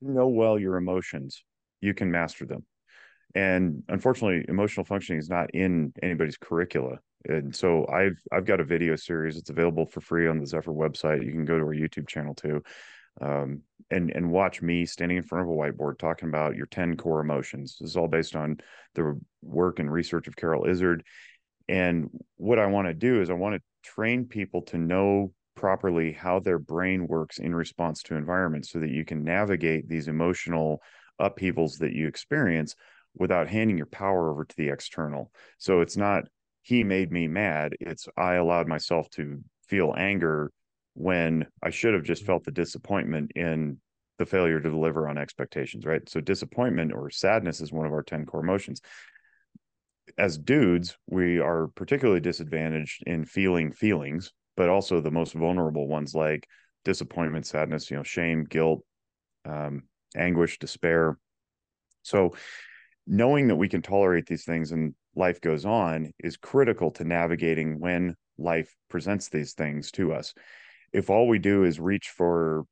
[0.00, 1.44] Know well your emotions.
[1.82, 2.64] You can master them
[3.34, 6.98] and unfortunately emotional functioning is not in anybody's curricula.
[7.28, 10.72] And so i've i've got a video series it's available for free on the zephyr
[10.72, 11.24] website.
[11.24, 12.62] You can go to our youtube channel too.
[13.20, 16.96] Um, and and watch me standing in front of a whiteboard talking about your 10
[16.96, 17.78] core emotions.
[17.80, 18.58] This is all based on
[18.94, 21.02] the work and research of Carroll Izard
[21.68, 26.12] and what i want to do is i want to train people to know properly
[26.12, 30.80] how their brain works in response to environment so that you can navigate these emotional
[31.18, 32.74] upheavals that you experience
[33.18, 35.32] without handing your power over to the external.
[35.58, 36.24] So it's not
[36.62, 40.50] he made me mad, it's I allowed myself to feel anger
[40.94, 42.32] when I should have just mm-hmm.
[42.32, 43.78] felt the disappointment in
[44.18, 46.08] the failure to deliver on expectations, right?
[46.08, 48.80] So disappointment or sadness is one of our 10 core emotions.
[50.18, 56.14] as dudes, we are particularly disadvantaged in feeling feelings, but also the most vulnerable ones
[56.14, 56.48] like
[56.84, 58.82] disappointment, sadness, you know, shame, guilt,
[59.44, 59.82] um,
[60.16, 61.18] anguish, despair.
[62.02, 62.34] So,
[63.06, 67.80] knowing that we can tolerate these things and life goes on is critical to navigating
[67.80, 70.34] when life presents these things to us.
[70.92, 72.64] If all we do is reach for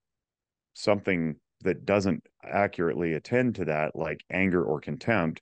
[0.74, 5.40] something that doesn't accurately attend to that, like anger or contempt,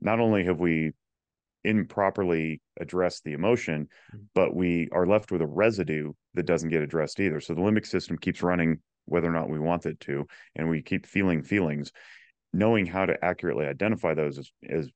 [0.00, 0.92] not only have we
[1.64, 4.20] improperly addressed the emotion, mm.
[4.34, 7.40] but we are left with a residue that doesn't get addressed either.
[7.40, 10.82] So the limbic system keeps running whether or not we want it to, and we
[10.82, 11.92] keep feeling feelings.
[12.52, 14.90] Knowing how to accurately identify those is, is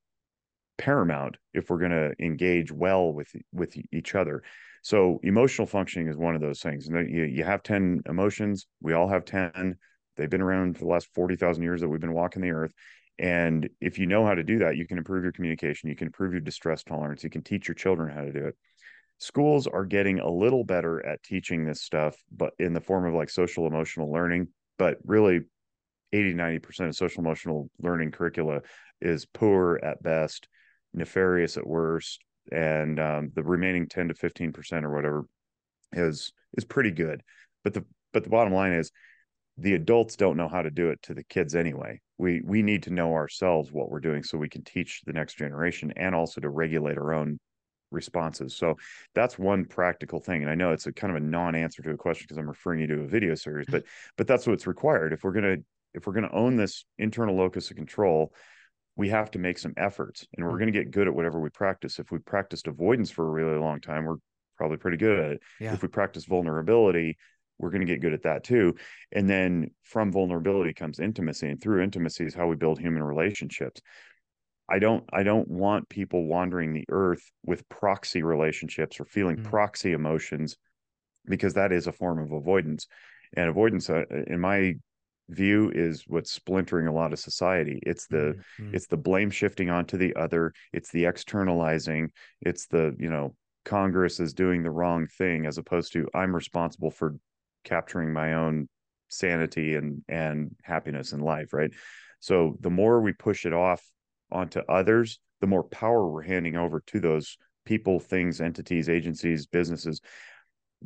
[0.79, 4.43] paramount if we're going to engage well with with each other.
[4.83, 6.89] So emotional functioning is one of those things.
[6.89, 8.67] And you, you have 10 emotions.
[8.81, 9.77] We all have 10.
[10.17, 12.73] They've been around for the last 40,000 years that we've been walking the earth.
[13.19, 16.09] And if you know how to do that, you can improve your communication, you can
[16.09, 18.57] improve your distress tolerance, you can teach your children how to do it.
[19.19, 23.15] Schools are getting a little better at teaching this stuff, but in the form of
[23.15, 24.49] like social emotional learning.
[24.79, 25.43] But really,
[26.13, 28.61] 80 90% of social emotional learning curricula
[29.01, 30.49] is poor at best,
[30.95, 32.21] nefarious at worst,
[32.51, 35.25] and um, the remaining 10 to 15% or whatever
[35.93, 37.23] is is pretty good.
[37.65, 38.91] But the but the bottom line is
[39.59, 42.01] the adults don't know how to do it to the kids anyway.
[42.19, 45.35] We we need to know ourselves what we're doing so we can teach the next
[45.37, 47.39] generation and also to regulate our own
[47.91, 48.57] responses.
[48.57, 48.77] So
[49.15, 51.97] that's one practical thing and i know it's a kind of a non-answer to a
[51.97, 53.85] question because i'm referring you to a video series but
[54.17, 55.13] but that's what's required.
[55.13, 58.33] If we're going to if we're going to own this internal locus of control
[58.97, 60.61] we have to make some efforts and we're mm.
[60.61, 63.59] going to get good at whatever we practice if we practiced avoidance for a really
[63.59, 64.17] long time we're
[64.57, 65.73] probably pretty good at it yeah.
[65.73, 67.17] if we practice vulnerability
[67.59, 68.75] we're going to get good at that too
[69.13, 73.81] and then from vulnerability comes intimacy and through intimacy is how we build human relationships
[74.69, 79.51] i don't i don't want people wandering the earth with proxy relationships or feeling mm-hmm.
[79.51, 80.57] proxy emotions
[81.27, 82.87] because that is a form of avoidance
[83.35, 84.75] and avoidance uh, in my
[85.29, 87.81] view is what's splintering a lot of society.
[87.83, 88.75] It's the mm-hmm.
[88.75, 90.53] it's the blame shifting onto the other.
[90.73, 92.11] It's the externalizing.
[92.41, 96.91] It's the you know congress is doing the wrong thing as opposed to i'm responsible
[96.91, 97.15] for
[97.63, 98.69] capturing my own
[99.09, 101.73] sanity and and happiness in life right?
[102.21, 103.83] So the more we push it off
[104.31, 110.01] onto others the more power we're handing over to those people things entities agencies businesses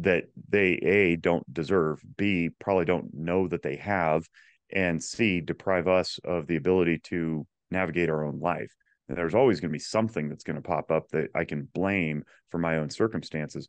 [0.01, 4.27] that they a don't deserve b probably don't know that they have
[4.73, 8.73] and c deprive us of the ability to navigate our own life.
[9.09, 11.69] And there's always going to be something that's going to pop up that i can
[11.75, 13.69] blame for my own circumstances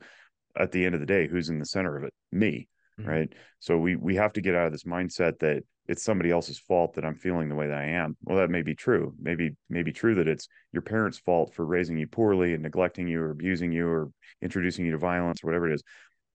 [0.57, 2.13] at the end of the day who's in the center of it?
[2.31, 2.67] Me
[2.99, 3.09] mm-hmm.
[3.09, 3.33] right?
[3.59, 6.95] So we we have to get out of this mindset that it's somebody else's fault
[6.95, 8.17] that i'm feeling the way that i am.
[8.23, 9.13] Well that may be true.
[9.19, 13.21] Maybe maybe true that it's your parents fault for raising you poorly and neglecting you
[13.21, 14.09] or abusing you or
[14.41, 15.83] introducing you to violence or whatever it is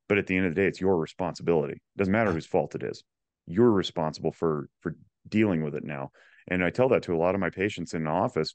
[0.08, 1.74] but at the end of the day it's your responsibility.
[1.74, 3.02] It doesn't matter whose fault it is.
[3.46, 4.94] You're responsible for for
[5.28, 6.10] dealing with it now.
[6.48, 8.54] And i tell that to a lot of my patients in the office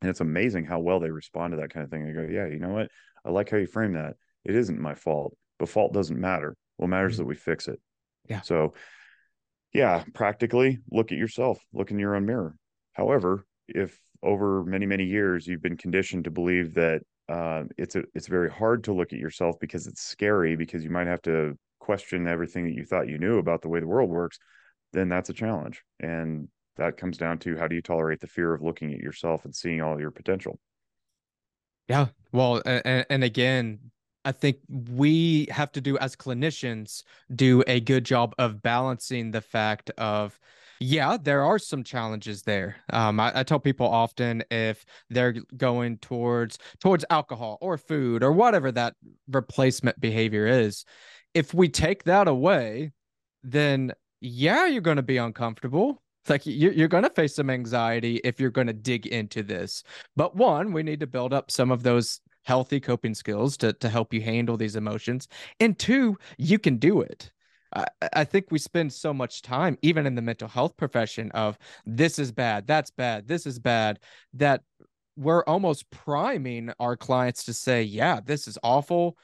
[0.00, 2.06] and it's amazing how well they respond to that kind of thing.
[2.06, 2.88] They go yeah you know what?
[3.24, 4.14] I like how you frame that.
[4.44, 6.56] It isn't my fault but fault doesn't matter.
[6.76, 7.22] What matters mm-hmm.
[7.22, 7.80] that we fix it.
[8.28, 8.40] Yeah.
[8.42, 8.74] So,
[9.72, 12.56] yeah, practically look at yourself, look in your own mirror.
[12.92, 18.04] However, if over many many years you've been conditioned to believe that uh, it's a,
[18.14, 21.56] it's very hard to look at yourself because it's scary because you might have to
[21.78, 24.38] question everything that you thought you knew about the way the world works,
[24.92, 25.82] then that's a challenge.
[26.00, 29.44] And that comes down to how do you tolerate the fear of looking at yourself
[29.44, 30.58] and seeing all your potential.
[31.88, 32.08] Yeah.
[32.32, 33.78] Well, and, and again,
[34.24, 39.40] I think we have to do as clinicians do a good job of balancing the
[39.40, 40.38] fact of
[40.80, 42.76] yeah, there are some challenges there.
[42.92, 48.32] Um, I, I, tell people often if they're going towards towards alcohol or food or
[48.32, 48.94] whatever that
[49.28, 50.84] replacement behavior is,
[51.34, 52.92] if we take that away,
[53.42, 56.02] then yeah, you're going to be uncomfortable.
[56.22, 59.42] It's like you're, you're going to face some anxiety if you're going to dig into
[59.42, 59.82] this.
[60.16, 63.88] But one, we need to build up some of those healthy coping skills to to
[63.88, 65.26] help you handle these emotions
[65.58, 67.32] and two you can do it
[67.72, 72.18] I, think we spend so much time even in the mental health profession of this
[72.18, 73.98] is bad that's bad this is bad
[74.34, 74.62] that
[75.16, 79.16] we're almost priming our clients to say yeah this is awful.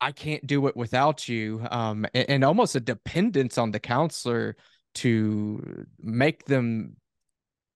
[0.00, 1.66] I can't do it without you.
[1.70, 4.56] Um and, and almost a dependence on the counselor
[4.96, 6.96] to make them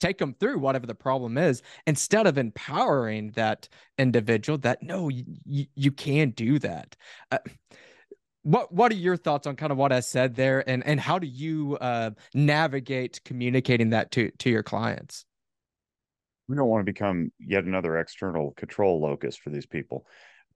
[0.00, 5.66] take them through whatever the problem is instead of empowering that individual that no you,
[5.74, 6.96] you can do that.
[7.30, 7.38] Uh,
[8.42, 11.18] what what are your thoughts on kind of what i said there and and how
[11.18, 15.24] do you uh, navigate communicating that to to your clients
[16.50, 20.05] we don't want to become yet another external control locus for these people.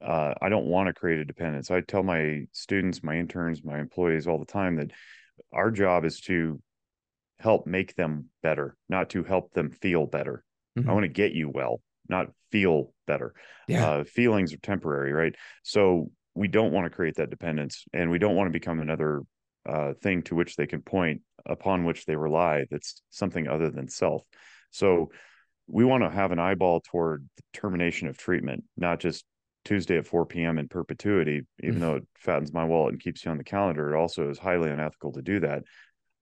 [0.04, 1.70] Uh, I don't want to create a dependence.
[1.70, 4.90] I tell my students, my interns, my employees all the time that
[5.52, 6.60] our job is to
[7.38, 10.42] help make them better, not to help them feel better.
[10.76, 10.90] Mm-hmm.
[10.90, 13.32] I want to get you well, not feel better.
[13.68, 13.88] Yeah.
[13.88, 15.36] Uh, feelings are temporary, right?
[15.62, 19.22] So we don't want to create that dependence and we don't want to become another
[19.66, 23.88] uh, thing to which they can point upon which they rely that's something other than
[23.88, 24.22] self.
[24.70, 25.10] So
[25.66, 29.24] we want to have an eyeball toward the termination of treatment, not just
[29.64, 30.58] Tuesday at 4 p.m.
[30.58, 31.80] in perpetuity, even mm.
[31.80, 33.94] though it fattens my wallet and keeps you on the calendar.
[33.94, 35.62] It also is highly unethical to do that.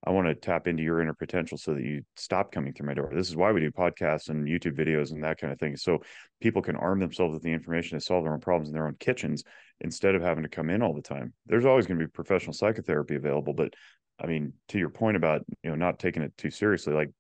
[0.04, 2.94] I want to tap into your inner potential so that you stop coming through my
[2.94, 3.12] door.
[3.14, 5.76] This is why we do podcasts and YouTube videos and that kind of thing.
[5.76, 6.02] So
[6.40, 8.96] people can arm themselves with the information to solve their own problems in their own
[8.98, 9.44] kitchens
[9.80, 11.32] instead of having to come in all the time.
[11.46, 13.74] There's always going to be professional psychotherapy available, but
[14.20, 17.10] I mean, to your point about, you know, not taking it too seriously, like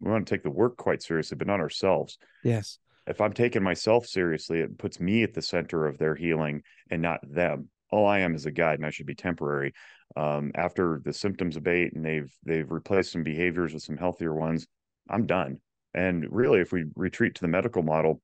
[0.00, 2.18] we want to take the work quite seriously, but not ourselves.
[2.42, 2.78] Yes.
[3.06, 7.02] If I'm taking myself seriously, it puts me at the center of their healing and
[7.02, 7.68] not them.
[7.90, 9.72] All I am is a guide and I should be temporary.
[10.16, 14.66] Um, after the symptoms abate and they've they've replaced some behaviors with some healthier ones,
[15.08, 15.60] I'm done.
[15.92, 18.20] And really, if we retreat to the medical model,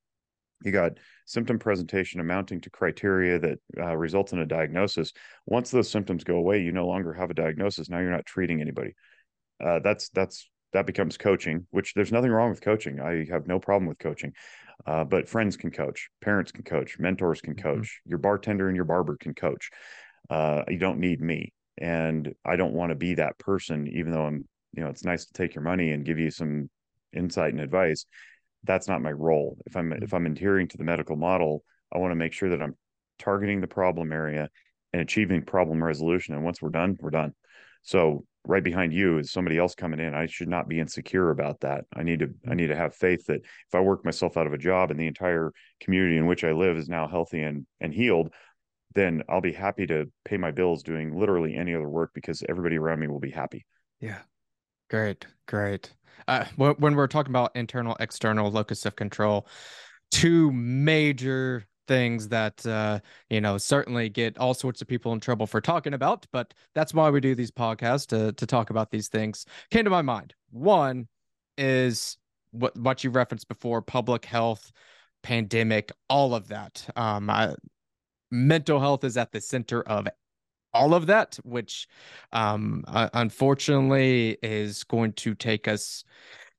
[0.63, 5.13] you got symptom presentation amounting to criteria that uh, result in a diagnosis.
[5.47, 7.89] Once those symptoms go away, you no longer have a diagnosis.
[7.89, 8.95] Now you're not treating anybody.
[9.65, 13.01] Uh, that's that's that becomes coaching, which there's nothing wrong with coaching.
[13.01, 14.33] I have no problem with coaching.
[14.87, 17.69] Uh, but friends can coach, parents can coach, mentors can mm-hmm.
[17.69, 18.11] coach, mm-hmm.
[18.11, 19.71] your bartender and your barber can coach.
[20.29, 21.53] Uh, you don't need me.
[21.81, 25.25] And I don't want to be that person, even though I'm, you know, it's nice
[25.25, 26.69] to take your money and give you some
[27.13, 28.07] insight and advice.
[28.65, 29.59] That's not my role.
[29.67, 30.03] If I'm mm-hmm.
[30.03, 32.77] if I'm adhering to the medical model, I want to make sure that I'm
[33.19, 34.49] targeting the problem area
[34.93, 36.35] and achieving problem resolution.
[36.35, 37.35] And once we're done, we're done.
[37.83, 40.15] So right behind you is somebody else coming in.
[40.15, 41.85] I should not be insecure about that.
[41.95, 42.57] I need to I mm-hmm.
[42.57, 45.07] need to have faith that if I work myself out of a job and the
[45.07, 48.33] entire community in which I live is now healthy and and healed,
[48.95, 52.77] then I'll be happy to pay my bills doing literally any other work because everybody
[52.77, 53.67] around me will be happy.
[54.01, 54.19] Yeah.
[54.89, 55.27] Great.
[55.47, 55.95] Great.
[56.27, 59.47] Uh, when we're talking about internal external locus of control,
[60.11, 63.01] two major things that uh,
[63.31, 66.95] you know certainly get all sorts of people in trouble for talking about but that's
[66.95, 70.33] why we do these podcasts to to talk about these things came to my mind
[70.53, 71.09] one
[71.59, 72.17] is
[72.53, 74.71] what what you referenced before public health
[75.25, 77.57] pandemic all of that um I,
[78.31, 80.09] mental health is at the center of
[80.73, 81.89] all of that which
[82.33, 86.05] um uh, unfortunately is going to take us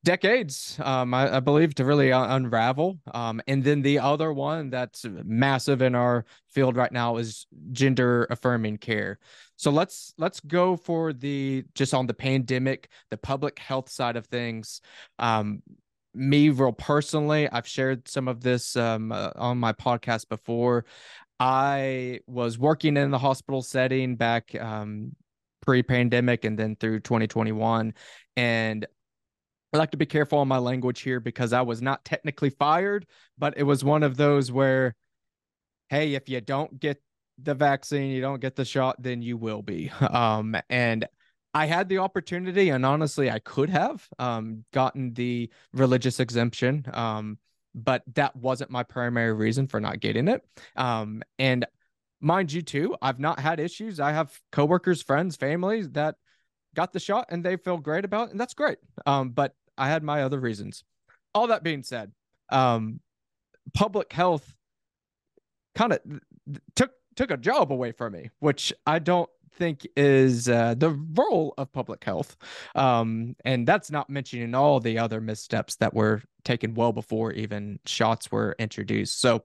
[0.03, 2.99] decades, um, I, I, believe, to really un- unravel.
[3.13, 8.27] Um, and then the other one that's massive in our field right now is gender
[8.29, 9.19] affirming care.
[9.57, 14.25] So let's let's go for the just on the pandemic, the public health side of
[14.25, 14.81] things.
[15.19, 15.61] Um,
[16.13, 20.85] me, real personally, I've shared some of this um, uh, on my podcast before.
[21.41, 25.15] I was working in the hospital setting back um,
[25.63, 27.95] pre-pandemic and then through 2021
[28.37, 28.85] and
[29.73, 33.07] I like to be careful on my language here because I was not technically fired,
[33.39, 34.95] but it was one of those where,
[35.89, 37.01] hey, if you don't get
[37.41, 39.91] the vaccine, you don't get the shot, then you will be.
[40.01, 41.07] Um, and
[41.55, 47.39] I had the opportunity, and honestly, I could have um, gotten the religious exemption, um,
[47.73, 50.43] but that wasn't my primary reason for not getting it.
[50.75, 51.65] Um, and
[52.19, 53.99] mind you, too, I've not had issues.
[53.99, 56.15] I have coworkers, friends, families that
[56.75, 58.77] got the shot and they feel great about it, and that's great.
[59.05, 60.83] Um, but I had my other reasons.
[61.33, 62.11] All that being said,
[62.49, 62.99] um,
[63.73, 64.53] public health
[65.75, 65.99] kind of
[66.75, 71.53] took took a job away from me, which I don't think is uh, the role
[71.57, 72.35] of public health.
[72.75, 77.79] Um, and that's not mentioning all the other missteps that were taken well before even
[77.85, 79.19] shots were introduced.
[79.19, 79.43] So,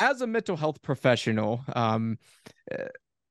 [0.00, 2.18] as a mental health professional, um,
[2.72, 2.84] uh,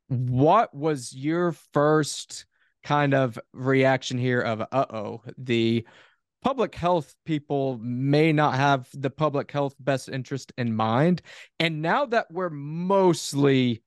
[0.08, 2.46] what was your first
[2.84, 5.86] kind of reaction here of, uh oh, the
[6.42, 11.22] public health people may not have the public health best interest in mind.
[11.60, 13.84] And now that we're mostly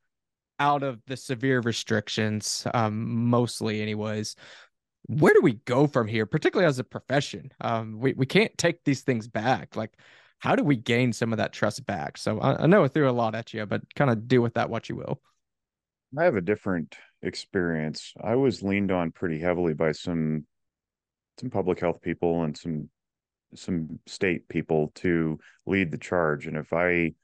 [0.63, 4.37] out of the severe restrictions, um, mostly anyways,
[5.07, 7.51] where do we go from here, particularly as a profession?
[7.61, 9.75] Um, we, we can't take these things back.
[9.75, 9.93] Like,
[10.39, 12.17] how do we gain some of that trust back?
[12.17, 14.55] So I, I know I threw a lot at you, but kind of do with
[14.55, 15.21] that what you will.
[16.17, 18.13] I have a different experience.
[18.23, 20.47] I was leaned on pretty heavily by some
[21.41, 22.89] some public health people and some
[23.55, 26.47] some state people to lead the charge.
[26.47, 27.15] And if I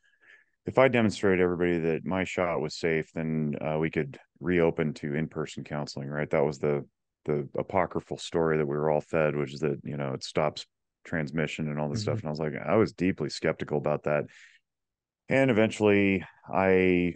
[0.68, 5.14] if I demonstrate everybody that my shot was safe, then uh, we could reopen to
[5.14, 6.08] in person counseling.
[6.08, 6.28] Right?
[6.28, 6.84] That was the
[7.24, 10.66] the apocryphal story that we were all fed, which is that you know it stops
[11.04, 12.10] transmission and all this mm-hmm.
[12.10, 12.18] stuff.
[12.18, 14.24] And I was like, I was deeply skeptical about that.
[15.30, 17.14] And eventually I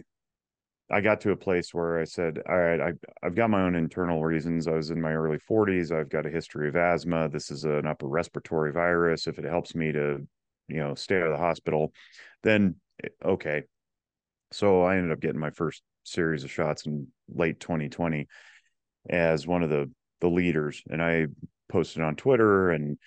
[0.91, 2.93] I got to a place where I said, all right, I,
[3.23, 4.67] I've got my own internal reasons.
[4.67, 5.91] I was in my early 40s.
[5.91, 7.29] I've got a history of asthma.
[7.29, 9.27] This is an upper respiratory virus.
[9.27, 10.27] If it helps me to,
[10.67, 11.93] you know, stay out of the hospital,
[12.43, 12.75] then
[13.23, 13.63] okay.
[14.51, 18.27] So I ended up getting my first series of shots in late 2020
[19.09, 19.89] as one of the
[20.21, 21.25] the leaders and i
[21.69, 22.97] posted on twitter and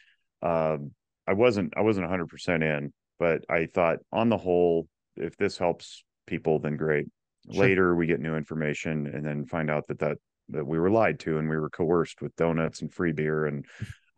[0.43, 0.91] um,
[1.27, 6.05] i wasn't i wasn't 100% in but i thought on the whole if this helps
[6.27, 7.07] people then great
[7.51, 7.63] sure.
[7.63, 10.17] later we get new information and then find out that that
[10.49, 13.65] that we were lied to and we were coerced with donuts and free beer and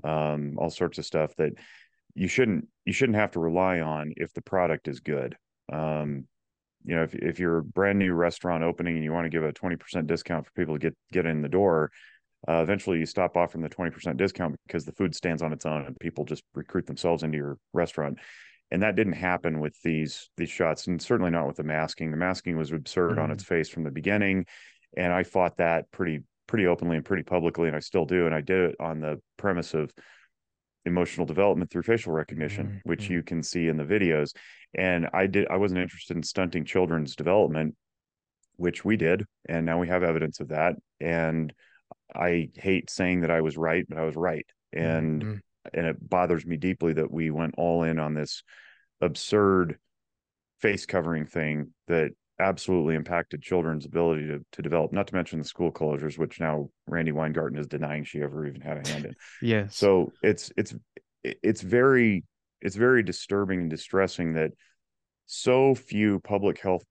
[0.04, 1.52] um, all sorts of stuff that
[2.14, 5.36] you shouldn't you shouldn't have to rely on if the product is good
[5.72, 6.26] um,
[6.84, 9.44] you know if, if you're a brand new restaurant opening and you want to give
[9.44, 11.90] a 20% discount for people to get get in the door
[12.48, 15.84] uh, eventually you stop offering the 20% discount because the food stands on its own
[15.84, 18.18] and people just recruit themselves into your restaurant
[18.70, 22.16] and that didn't happen with these these shots and certainly not with the masking the
[22.16, 23.20] masking was absurd mm-hmm.
[23.20, 24.44] on its face from the beginning
[24.96, 28.34] and i fought that pretty pretty openly and pretty publicly and i still do and
[28.34, 29.92] i did it on the premise of
[30.88, 32.88] emotional development through facial recognition mm-hmm.
[32.88, 34.34] which you can see in the videos
[34.74, 37.74] and i did i wasn't interested in stunting children's development
[38.56, 41.52] which we did and now we have evidence of that and
[42.14, 45.38] i hate saying that i was right but i was right and mm-hmm.
[45.72, 48.42] and it bothers me deeply that we went all in on this
[49.00, 49.78] absurd
[50.60, 52.10] face covering thing that
[52.40, 56.70] absolutely impacted children's ability to, to develop, not to mention the school closures, which now
[56.86, 59.14] Randi Weingarten is denying she ever even had a hand in.
[59.42, 59.76] Yes.
[59.76, 60.74] So it's it's
[61.24, 62.24] it's very
[62.60, 64.52] it's very disturbing and distressing that
[65.26, 66.84] so few public health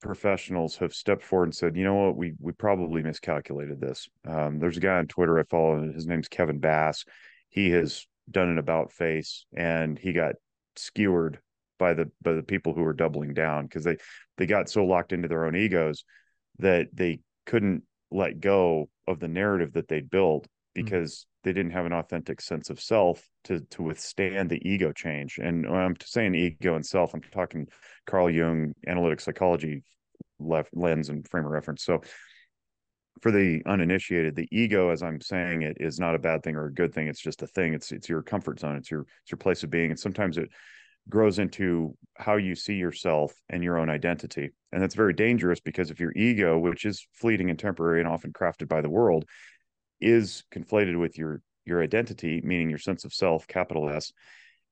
[0.00, 4.08] professionals have stepped forward and said, you know what, we we probably miscalculated this.
[4.26, 7.04] Um, there's a guy on Twitter I follow, his name's Kevin Bass.
[7.48, 10.34] He has done an about face and he got
[10.76, 11.38] skewered
[11.78, 13.96] by the by the people who were doubling down because they
[14.36, 16.04] they got so locked into their own egos
[16.58, 20.48] that they couldn't let go of the narrative that they'd built mm.
[20.74, 21.48] because mm-hmm.
[21.48, 25.38] they didn't have an authentic sense of self to to withstand the ego change.
[25.38, 27.68] And when I'm saying ego and self, I'm talking
[28.06, 29.82] Carl Jung analytic psychology
[30.38, 31.84] left lens and frame of reference.
[31.84, 32.02] So
[33.22, 36.66] for the uninitiated, the ego, as I'm saying it, is not a bad thing or
[36.66, 37.08] a good thing.
[37.08, 37.72] It's just a thing.
[37.74, 38.76] It's it's your comfort zone.
[38.76, 39.90] It's your it's your place of being.
[39.90, 40.50] And sometimes it
[41.08, 44.50] grows into how you see yourself and your own identity.
[44.72, 48.32] And that's very dangerous because if your ego, which is fleeting and temporary and often
[48.32, 49.24] crafted by the world,
[50.00, 54.12] is conflated with your your identity, meaning your sense of self, capital S,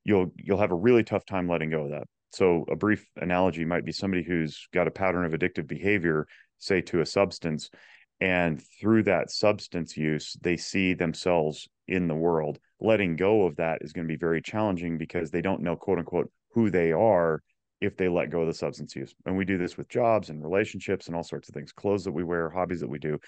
[0.04, 2.06] you'll you'll have a really tough time letting go of that.
[2.30, 6.26] So a brief analogy might be somebody who's got a pattern of addictive behavior,
[6.58, 7.70] say to a substance,
[8.20, 13.78] and through that substance use, they see themselves in the world letting go of that
[13.80, 17.42] is going to be very challenging because they don't know quote unquote who they are
[17.80, 19.14] if they let go of the substance use.
[19.26, 22.12] And we do this with jobs and relationships and all sorts of things clothes that
[22.12, 23.18] we wear hobbies that we do.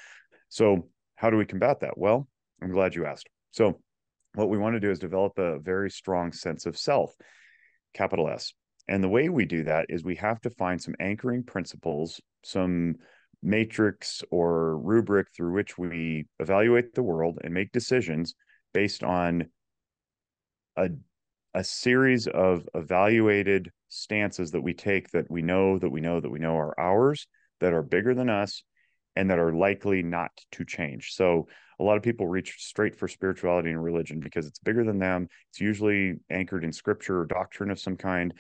[0.49, 1.97] So how do we combat that?
[1.97, 2.29] Well
[2.63, 3.29] i'm glad you asked.
[3.51, 3.81] So
[4.35, 7.15] what we want to do is develop a very strong sense of self
[7.95, 8.53] capital s.
[8.89, 12.95] And the way we do that is we have to find some anchoring principles some
[13.43, 18.35] matrix or rubric through which we evaluate the world and make decisions
[18.77, 19.49] based on
[20.77, 20.91] a
[21.55, 26.29] a series of evaluated stances that we take that we know that we know that
[26.29, 27.27] we know are ours
[27.61, 28.65] that are bigger than us
[29.17, 31.15] and that are likely not to change.
[31.15, 31.49] So
[31.81, 35.31] a lot of people reach straight for spirituality and religion because it's bigger than them.
[35.49, 38.35] It's usually anchored in scripture or doctrine of some kind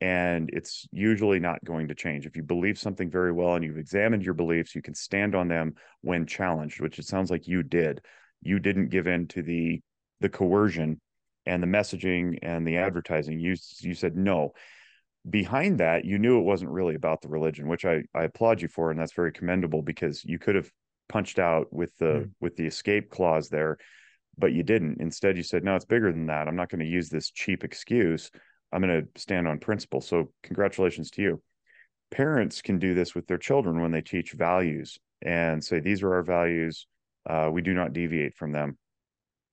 [0.00, 2.26] and it's usually not going to change.
[2.26, 5.48] If you believe something very well and you've examined your beliefs, you can stand on
[5.48, 8.00] them when challenged, which it sounds like you did
[8.42, 9.80] you didn't give in to the
[10.20, 11.00] the coercion
[11.46, 13.38] and the messaging and the advertising.
[13.40, 14.52] You you said no.
[15.28, 18.68] Behind that you knew it wasn't really about the religion which i i applaud you
[18.68, 20.70] for and that's very commendable because you could have
[21.10, 22.30] punched out with the mm.
[22.40, 23.76] with the escape clause there
[24.38, 25.00] but you didn't.
[25.00, 26.48] Instead you said no it's bigger than that.
[26.48, 28.30] I'm not going to use this cheap excuse.
[28.72, 30.00] I'm going to stand on principle.
[30.00, 31.42] So congratulations to you.
[32.10, 36.14] Parents can do this with their children when they teach values and say these are
[36.14, 36.86] our values
[37.30, 38.76] uh, we do not deviate from them.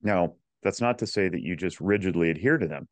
[0.01, 2.88] Now, that's not to say that you just rigidly adhere to them.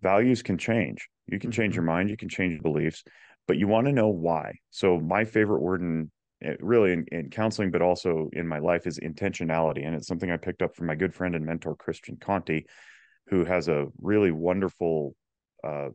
[0.00, 1.08] Values can change.
[1.28, 1.78] You can change mm-hmm.
[1.78, 3.04] your mind, you can change your beliefs,
[3.46, 4.58] but you want to know why.
[4.70, 6.10] So, my favorite word in
[6.42, 9.86] eh, really in, in, counseling, but also in my life is intentionality.
[9.86, 12.64] And it's something I picked up from my good friend and mentor, Christian Conte,
[13.28, 15.14] who has a really wonderful
[15.62, 15.90] uh,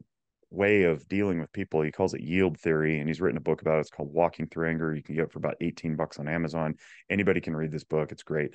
[0.51, 1.81] way of dealing with people.
[1.81, 3.81] He calls it yield theory, and he's written a book about it.
[3.81, 4.93] It's called Walking Through Anger.
[4.93, 6.75] You can get it for about 18 bucks on Amazon.
[7.09, 8.11] Anybody can read this book.
[8.11, 8.51] It's great.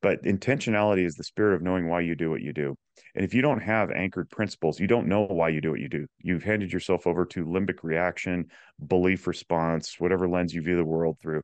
[0.00, 2.76] but intentionality is the spirit of knowing why you do what you do.
[3.14, 5.88] And if you don't have anchored principles, you don't know why you do what you
[5.88, 6.06] do.
[6.20, 8.46] You've handed yourself over to limbic reaction,
[8.86, 11.42] belief response, whatever lens you view the world through.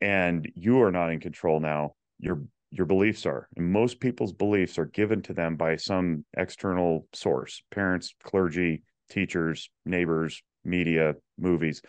[0.00, 1.92] And you are not in control now.
[2.18, 3.48] Your your beliefs are.
[3.56, 9.70] And most people's beliefs are given to them by some external source, parents, clergy, teachers,
[9.84, 11.82] neighbors, media, movies.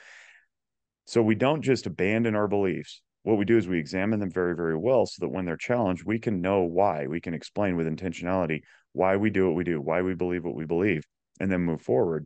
[1.06, 4.56] So we don't just abandon our beliefs what we do is we examine them very,
[4.56, 7.08] very well so that when they're challenged, we can know why.
[7.08, 8.62] We can explain with intentionality
[8.94, 11.04] why we do what we do, why we believe what we believe,
[11.42, 12.26] and then move forward.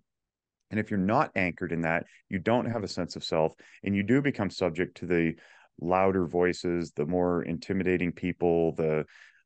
[0.69, 3.95] And if you're not anchored in that, you don't have a sense of self, and
[3.95, 5.33] you do become subject to the
[5.79, 9.03] louder voices, the more intimidating people, the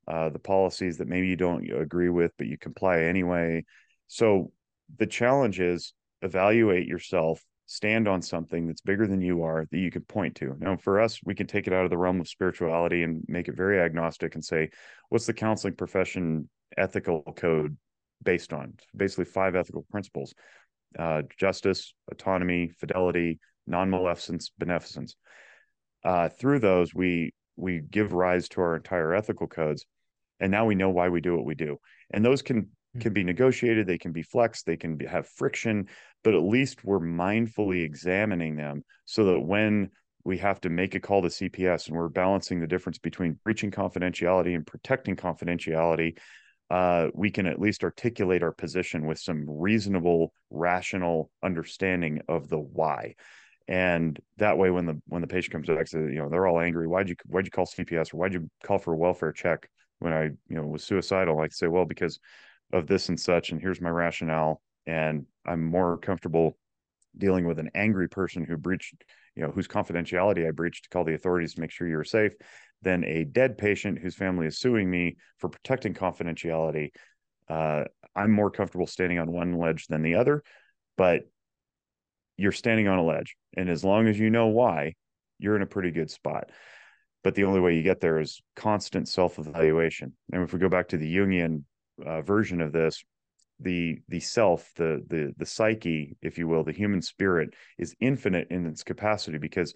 [0.09, 3.63] uh, the policies that maybe you don't agree with, but you comply anyway.
[4.07, 4.51] So
[4.97, 9.89] the challenge is evaluate yourself stand on something that's bigger than you are that you
[9.89, 10.55] can point to.
[10.59, 13.47] Now, for us, we can take it out of the realm of spirituality and make
[13.47, 14.69] it very agnostic and say,
[15.09, 17.75] what's the counseling profession ethical code
[18.21, 18.73] based on?
[18.95, 20.33] Basically, five ethical principles
[20.97, 25.15] uh, justice, autonomy, fidelity, non maleficence, beneficence.
[26.03, 29.85] Uh, through those, we we give rise to our entire ethical codes,
[30.39, 31.77] and now we know why we do what we do.
[32.11, 32.69] And those can.
[32.99, 35.87] Can be negotiated, they can be flexed, they can be, have friction,
[36.23, 39.89] but at least we're mindfully examining them so that when
[40.23, 43.71] we have to make a call to CPS and we're balancing the difference between breaching
[43.71, 46.17] confidentiality and protecting confidentiality,
[46.71, 52.57] uh, we can at least articulate our position with some reasonable, rational understanding of the
[52.57, 53.15] why.
[53.67, 56.87] And that way, when the when the patient comes back, you know, they're all angry.
[56.87, 59.69] Why'd you why'd you call CPS or why'd you call for a welfare check
[59.99, 61.39] when I you know was suicidal?
[61.39, 62.19] I say, well, because
[62.73, 64.61] of this and such, and here's my rationale.
[64.85, 66.57] And I'm more comfortable
[67.17, 68.93] dealing with an angry person who breached,
[69.35, 72.33] you know, whose confidentiality I breached to call the authorities to make sure you're safe
[72.81, 76.89] than a dead patient whose family is suing me for protecting confidentiality.
[77.47, 77.85] Uh,
[78.15, 80.43] I'm more comfortable standing on one ledge than the other,
[80.97, 81.21] but
[82.37, 83.35] you're standing on a ledge.
[83.55, 84.93] And as long as you know why,
[85.39, 86.49] you're in a pretty good spot.
[87.23, 90.13] But the only way you get there is constant self evaluation.
[90.31, 91.63] And if we go back to the Jungian
[92.03, 93.03] uh, version of this
[93.59, 98.47] the the self the the the psyche if you will the human spirit is infinite
[98.49, 99.73] in its capacity because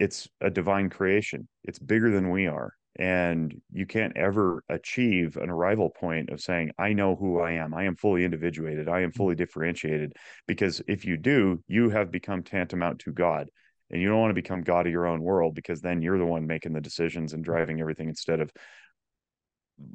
[0.00, 1.46] it's a divine creation.
[1.62, 2.72] It's bigger than we are.
[2.96, 7.72] And you can't ever achieve an arrival point of saying i know who i am.
[7.72, 8.88] I am fully individuated.
[8.88, 10.14] I am fully differentiated.
[10.48, 13.48] Because if you do you have become tantamount to god.
[13.90, 16.26] And you don't want to become god of your own world because then you're the
[16.26, 18.50] one making the decisions and driving everything instead of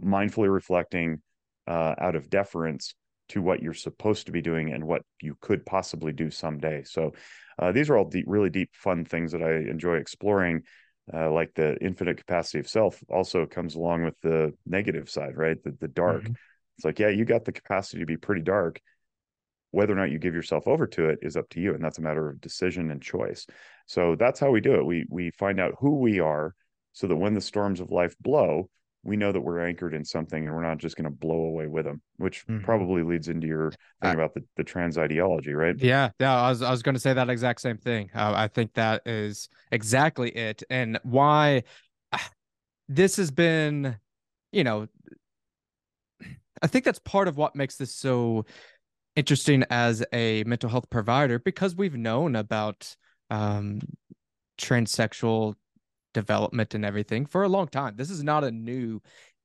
[0.02, 1.22] mindfully reflecting
[1.68, 2.96] uh, out of deference
[3.30, 6.84] to what you're supposed to be doing and what you could possibly do someday.
[6.84, 7.14] So
[7.58, 10.64] uh, these are all deep, really deep, fun things that I enjoy exploring.
[11.14, 15.62] Uh, like the infinite capacity of self also comes along with the negative side, right?
[15.64, 16.24] The, the dark.
[16.24, 16.34] Mm-hmm.
[16.78, 18.82] It's like, yeah, you got the capacity to be pretty dark.
[19.72, 21.98] Whether or not you give yourself over to it is up to you, and that's
[21.98, 23.46] a matter of decision and choice.
[23.88, 24.86] So that's how we do it.
[24.86, 26.56] We we find out who we are,
[26.94, 28.70] so that when the storms of life blow,
[29.06, 31.68] we know that we're anchored in something and we're not just going to blow away
[31.68, 32.66] with them, which mm-hmm.
[32.66, 35.76] probably leads into your thing about the, the trans ideology, right?
[35.78, 36.10] Yeah.
[36.20, 36.36] Yeah.
[36.36, 38.10] I was, I was going to say that exact same thing.
[38.16, 40.64] Uh, I think that is exactly it.
[40.72, 41.64] And why
[42.12, 42.18] uh,
[42.90, 43.96] this has been,
[44.52, 44.88] you know,
[46.64, 48.46] I think that's part of what makes this so
[49.16, 52.96] interesting as a mental health provider because we've known about
[53.30, 53.82] um,
[54.58, 55.54] transsexual
[56.16, 57.96] development and everything for a long time.
[57.96, 59.02] This is not a new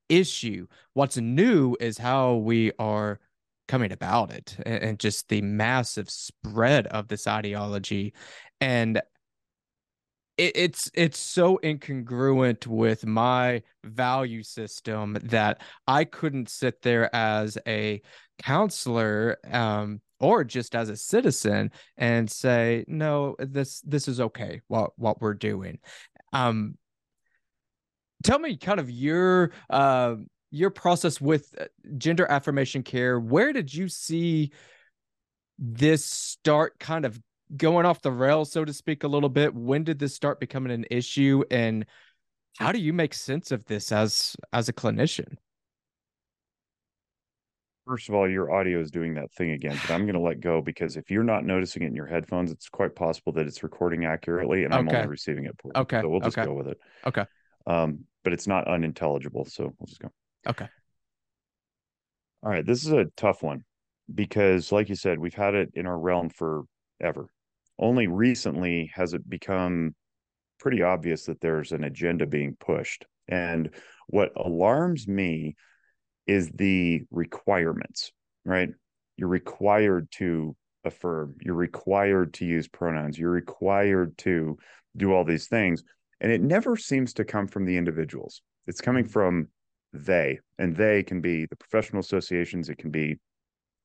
[0.08, 0.66] issue.
[0.94, 3.20] What's new is how we are
[3.68, 8.14] coming about it and, and just the massive spread of this ideology.
[8.60, 9.02] And
[10.38, 17.58] it, it's it's so incongruent with my value system that I couldn't sit there as
[17.66, 18.00] a
[18.38, 24.92] counselor um, or just as a citizen and say no this this is okay what
[24.96, 25.78] what we're doing
[26.32, 26.76] um,
[28.22, 30.16] tell me kind of your uh,
[30.50, 31.64] your process with uh,
[31.96, 33.18] gender affirmation care.
[33.18, 34.52] Where did you see
[35.58, 37.20] this start kind of
[37.56, 39.54] going off the rails, so to speak, a little bit?
[39.54, 41.86] When did this start becoming an issue, and
[42.58, 45.36] how do you make sense of this as as a clinician?
[47.90, 50.38] First of all, your audio is doing that thing again, but I'm going to let
[50.38, 53.64] go because if you're not noticing it in your headphones, it's quite possible that it's
[53.64, 55.76] recording accurately, and I'm only receiving it poorly.
[55.76, 56.46] Okay, so we'll just okay.
[56.46, 56.78] go with it.
[57.04, 57.24] Okay.
[57.66, 60.12] Um, but it's not unintelligible, so we'll just go.
[60.46, 60.68] Okay.
[62.44, 63.64] All right, this is a tough one
[64.14, 67.26] because, like you said, we've had it in our realm forever.
[67.76, 69.96] Only recently has it become
[70.60, 73.04] pretty obvious that there's an agenda being pushed.
[73.26, 73.68] And
[74.06, 75.56] What alarms me
[76.30, 78.12] is the requirements,
[78.44, 78.68] right?
[79.16, 80.54] You're required to
[80.84, 84.56] affirm, you're required to use pronouns, you're required to
[84.96, 85.82] do all these things.
[86.20, 88.42] And it never seems to come from the individuals.
[88.68, 89.48] It's coming from
[89.92, 93.18] they, and they can be the professional associations, it can be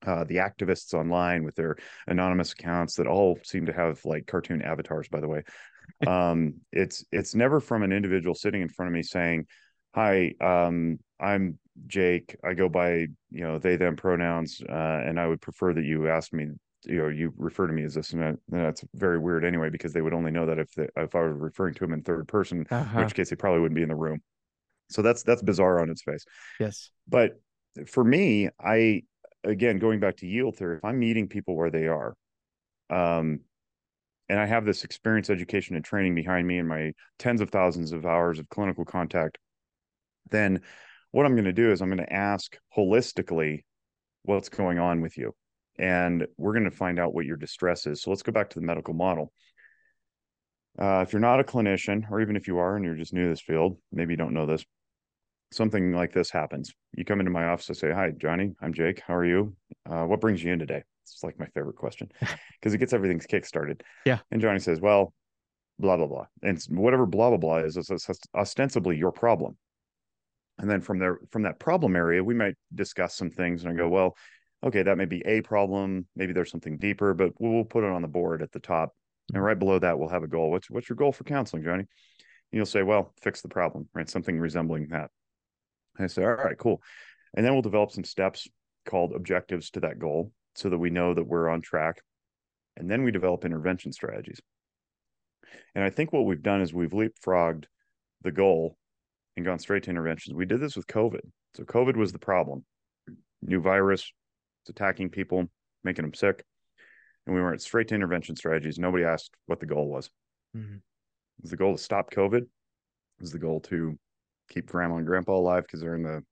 [0.06, 4.62] uh, the activists online with their anonymous accounts that all seem to have like cartoon
[4.62, 5.42] avatars by the way
[6.08, 9.48] um, it's it's never from an individual sitting in front of me saying
[9.96, 12.36] hi um, i'm jake.
[12.44, 12.90] I go by
[13.32, 16.48] you know they them pronouns uh, and i would prefer that you ask me
[16.86, 20.02] you know you refer to me as this and that's very weird anyway because they
[20.02, 22.66] would only know that if the, if i was referring to them in third person
[22.70, 23.00] uh-huh.
[23.00, 24.22] in which case they probably wouldn't be in the room.
[24.90, 26.26] So that's that's bizarre on its face.
[26.60, 26.92] Yes.
[27.08, 27.40] But
[27.88, 29.02] for me i
[29.46, 32.16] again, going back to yield theory, if I'm meeting people where they are,
[32.90, 33.42] um,
[34.28, 37.92] and I have this experience, education, and training behind me and my tens of thousands
[37.92, 39.38] of hours of clinical contact,
[40.32, 40.62] then
[41.12, 43.64] what I'm going to do is I'm going to ask holistically
[44.24, 45.34] what's going on with you.
[45.78, 48.02] And we're going to find out what your distress is.
[48.02, 49.32] So let's go back to the medical model.
[50.80, 53.24] Uh, if you're not a clinician, or even if you are and you're just new
[53.24, 54.66] to this field, maybe you don't know this,
[55.52, 56.74] something like this happens.
[56.94, 59.02] You come into my office, I say, Hi, Johnny, I'm Jake.
[59.06, 59.56] How are you?
[59.90, 60.84] Uh, what brings you in today?
[61.04, 62.12] It's like my favorite question
[62.60, 63.84] because it gets everything kick-started.
[64.06, 64.20] Yeah.
[64.32, 65.14] And Johnny says, Well,
[65.80, 66.26] blah, blah, blah.
[66.42, 69.58] And whatever blah, blah, blah is, is ostensibly your problem.
[70.58, 73.76] And then from there, from that problem area, we might discuss some things and I
[73.76, 74.16] go, Well,
[74.66, 76.08] okay, that may be a problem.
[76.16, 78.94] Maybe there's something deeper, but we'll put it on the board at the top.
[79.30, 79.46] And mm-hmm.
[79.46, 80.52] right below that, we'll have a goal.
[80.52, 81.84] What's what's your goal for counseling, Johnny?
[81.84, 81.88] And
[82.52, 84.10] you'll say, well, fix the problem, right?
[84.10, 85.10] Something resembling that.
[86.00, 86.82] I say, all right, cool.
[87.36, 88.48] And then we'll develop some steps
[88.86, 92.02] called objectives to that goal so that we know that we're on track.
[92.78, 94.40] And then we develop intervention strategies.
[95.74, 97.66] And I think what we've done is we've leapfrogged
[98.22, 98.78] the goal
[99.36, 100.36] and gone straight to interventions.
[100.36, 101.22] We did this with COVID.
[101.56, 102.64] So COVID was the problem.
[103.42, 104.12] New virus,
[104.64, 105.46] it's attacking people,
[105.84, 106.44] making them sick.
[107.26, 108.78] And we went straight to intervention strategies.
[108.78, 110.10] Nobody asked what the goal was.
[110.56, 110.78] Mm-hmm.
[111.42, 112.46] Was the goal to stop COVID?
[113.20, 113.98] Was the goal to
[114.50, 116.24] keep grandma and grandpa alive because they're in the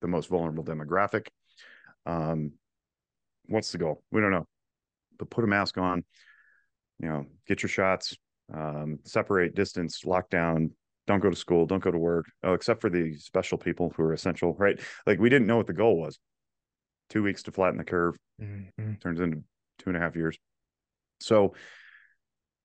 [0.00, 1.28] the most vulnerable demographic.
[2.06, 2.52] Um,
[3.46, 4.02] what's the goal?
[4.10, 4.46] We don't know,
[5.18, 6.04] but put a mask on.
[6.98, 8.16] You know, get your shots.
[8.52, 10.70] Um, separate, distance, lockdown.
[11.06, 11.66] Don't go to school.
[11.66, 12.26] Don't go to work.
[12.42, 14.78] Oh, except for the special people who are essential, right?
[15.06, 16.18] Like we didn't know what the goal was.
[17.10, 18.94] Two weeks to flatten the curve mm-hmm.
[18.94, 19.42] turns into
[19.78, 20.38] two and a half years.
[21.20, 21.54] So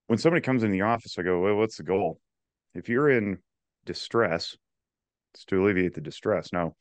[0.08, 2.20] when somebody comes in the office, I go, well, what's the goal?
[2.74, 3.40] If you're in
[3.86, 4.56] distress,
[5.34, 6.54] it's to alleviate the distress.
[6.54, 6.76] Now,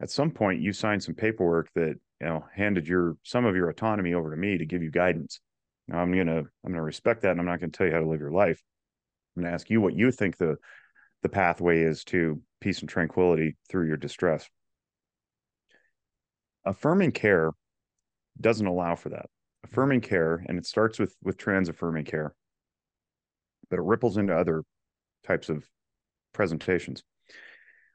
[0.00, 3.68] at some point, you signed some paperwork that you know handed your some of your
[3.68, 5.40] autonomy over to me to give you guidance.
[5.88, 8.08] Now, I'm gonna I'm gonna respect that, and I'm not gonna tell you how to
[8.08, 8.62] live your life.
[9.36, 10.56] I'm gonna ask you what you think the
[11.22, 14.48] the pathway is to peace and tranquility through your distress.
[16.64, 17.52] Affirming care
[18.40, 19.26] doesn't allow for that.
[19.64, 22.34] Affirming care, and it starts with with trans affirming care,
[23.68, 24.62] but it ripples into other
[25.24, 25.64] types of
[26.32, 27.02] presentations.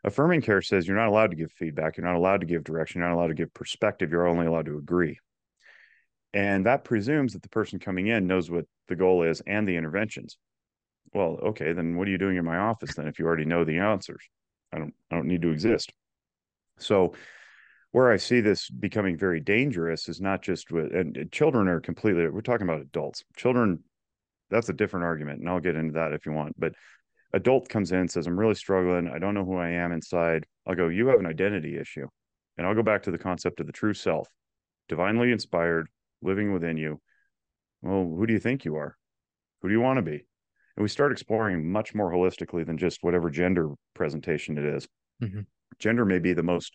[0.03, 2.99] Affirming care says you're not allowed to give feedback, you're not allowed to give direction,
[2.99, 5.19] you're not allowed to give perspective, you're only allowed to agree.
[6.33, 9.75] And that presumes that the person coming in knows what the goal is and the
[9.75, 10.37] interventions.
[11.13, 13.63] Well, okay, then what are you doing in my office then if you already know
[13.63, 14.23] the answers?
[14.71, 15.91] I don't I don't need to exist.
[16.79, 17.13] So
[17.91, 22.27] where I see this becoming very dangerous is not just with and children are completely
[22.29, 23.23] we're talking about adults.
[23.35, 23.83] Children
[24.49, 26.73] that's a different argument and I'll get into that if you want, but
[27.33, 29.07] adult comes in says, I'm really struggling.
[29.07, 30.45] I don't know who I am inside.
[30.67, 32.07] I'll go, You have an identity issue.
[32.57, 34.27] And I'll go back to the concept of the true self,
[34.87, 35.87] divinely inspired,
[36.21, 36.99] living within you.
[37.81, 38.95] Well, who do you think you are?
[39.61, 40.25] Who do you want to be?
[40.75, 44.87] And we start exploring much more holistically than just whatever gender presentation it is.
[45.21, 45.41] Mm-hmm.
[45.79, 46.73] Gender may be the most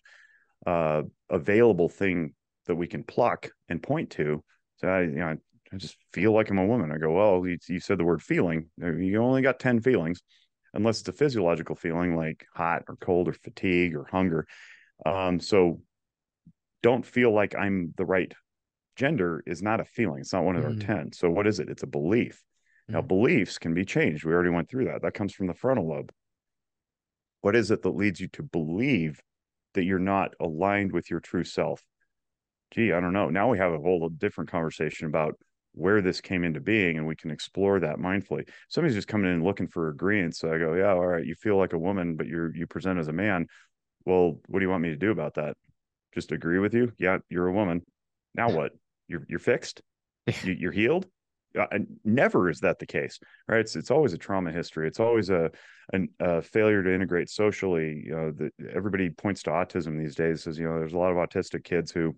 [0.65, 2.33] uh, available thing
[2.67, 4.43] that we can pluck and point to.
[4.77, 5.37] So I, you know,
[5.71, 6.91] I just feel like I'm a woman.
[6.91, 8.69] I go, well, you, you said the word feeling.
[8.77, 10.21] You only got 10 feelings
[10.73, 14.45] unless it's a physiological feeling like hot or cold or fatigue or hunger.
[15.05, 15.81] Um, so
[16.83, 18.31] don't feel like I'm the right
[18.95, 20.19] gender is not a feeling.
[20.21, 20.67] It's not one of mm.
[20.67, 21.13] our 10.
[21.13, 21.69] So what is it?
[21.69, 22.41] It's a belief.
[22.87, 23.07] Now, mm-hmm.
[23.07, 24.25] beliefs can be changed.
[24.25, 25.01] We already went through that.
[25.01, 26.11] That comes from the frontal lobe.
[27.41, 29.21] What is it that leads you to believe
[29.73, 31.81] that you're not aligned with your true self?
[32.71, 33.29] Gee, I don't know.
[33.29, 35.35] Now we have a whole different conversation about
[35.77, 39.43] where this came into being and we can explore that mindfully somebody's just coming in
[39.43, 42.25] looking for agreement so i go yeah all right you feel like a woman but
[42.25, 43.45] you're you present as a man
[44.03, 45.55] well what do you want me to do about that
[46.15, 47.83] just agree with you yeah you're a woman
[48.33, 48.71] now what
[49.07, 49.81] you're you're fixed
[50.43, 51.05] you, are healed
[51.59, 51.65] uh,
[52.03, 53.59] never is that the case, right?
[53.59, 54.87] It's it's always a trauma history.
[54.87, 55.51] It's always a,
[55.93, 58.03] a, a failure to integrate socially.
[58.05, 60.43] You know, the, everybody points to autism these days.
[60.43, 62.15] Says you know, there's a lot of autistic kids who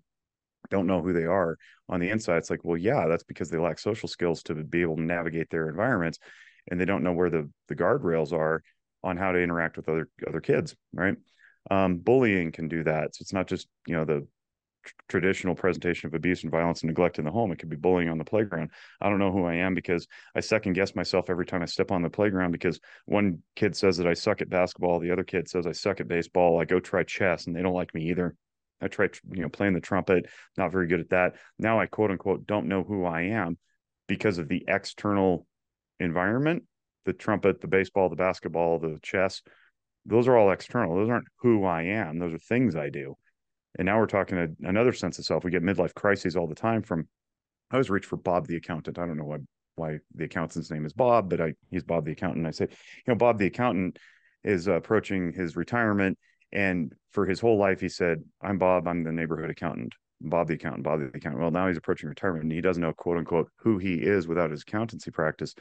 [0.70, 1.56] don't know who they are
[1.88, 2.38] on the inside.
[2.38, 5.50] It's like, well, yeah, that's because they lack social skills to be able to navigate
[5.50, 6.18] their environments,
[6.70, 8.62] and they don't know where the the guardrails are
[9.02, 11.16] on how to interact with other other kids, right?
[11.70, 13.14] Um, bullying can do that.
[13.14, 14.26] So it's not just you know the
[15.08, 17.52] traditional presentation of abuse and violence and neglect in the home.
[17.52, 18.70] It could be bullying on the playground.
[19.00, 21.90] I don't know who I am because I second guess myself every time I step
[21.90, 25.48] on the playground because one kid says that I suck at basketball, the other kid
[25.48, 26.60] says I suck at baseball.
[26.60, 28.34] I go try chess and they don't like me either.
[28.80, 30.26] I try, you know, playing the trumpet,
[30.56, 31.34] not very good at that.
[31.58, 33.58] Now I quote unquote don't know who I am
[34.06, 35.46] because of the external
[35.98, 36.64] environment,
[37.04, 39.42] the trumpet, the baseball, the basketball, the chess.
[40.06, 40.96] Those are all external.
[40.96, 42.18] Those aren't who I am.
[42.18, 43.16] Those are things I do.
[43.78, 45.44] And now we're talking a, another sense of self.
[45.44, 47.08] We get midlife crises all the time from,
[47.70, 48.98] I always reach for Bob the accountant.
[48.98, 49.38] I don't know why,
[49.76, 52.46] why the accountant's name is Bob, but I, he's Bob the accountant.
[52.46, 53.98] I say, you know, Bob the accountant
[54.42, 56.18] is approaching his retirement.
[56.52, 59.94] And for his whole life, he said, I'm Bob, I'm the neighborhood accountant.
[60.20, 61.40] Bob the accountant, Bob the accountant.
[61.40, 64.50] Well, now he's approaching retirement and he doesn't know, quote unquote, who he is without
[64.50, 65.54] his accountancy practice.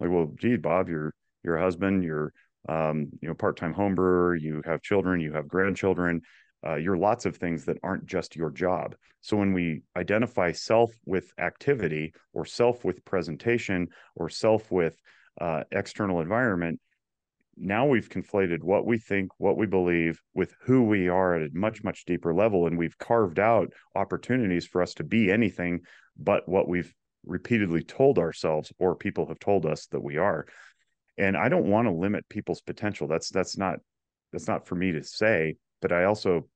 [0.00, 2.32] Like, well, gee, Bob, you're you're husband, you're
[2.68, 6.22] um, you know, part-time home brewer, you have children, you have grandchildren,
[6.66, 8.94] uh, you're lots of things that aren't just your job.
[9.20, 14.96] So when we identify self with activity or self with presentation or self with
[15.40, 16.80] uh, external environment,
[17.56, 21.50] now we've conflated what we think, what we believe with who we are at a
[21.52, 22.66] much, much deeper level.
[22.66, 25.80] And we've carved out opportunities for us to be anything
[26.16, 26.92] but what we've
[27.24, 30.46] repeatedly told ourselves or people have told us that we are.
[31.18, 33.06] And I don't want to limit people's potential.
[33.06, 33.76] That's that's not
[34.32, 36.48] that's not for me to say, but I also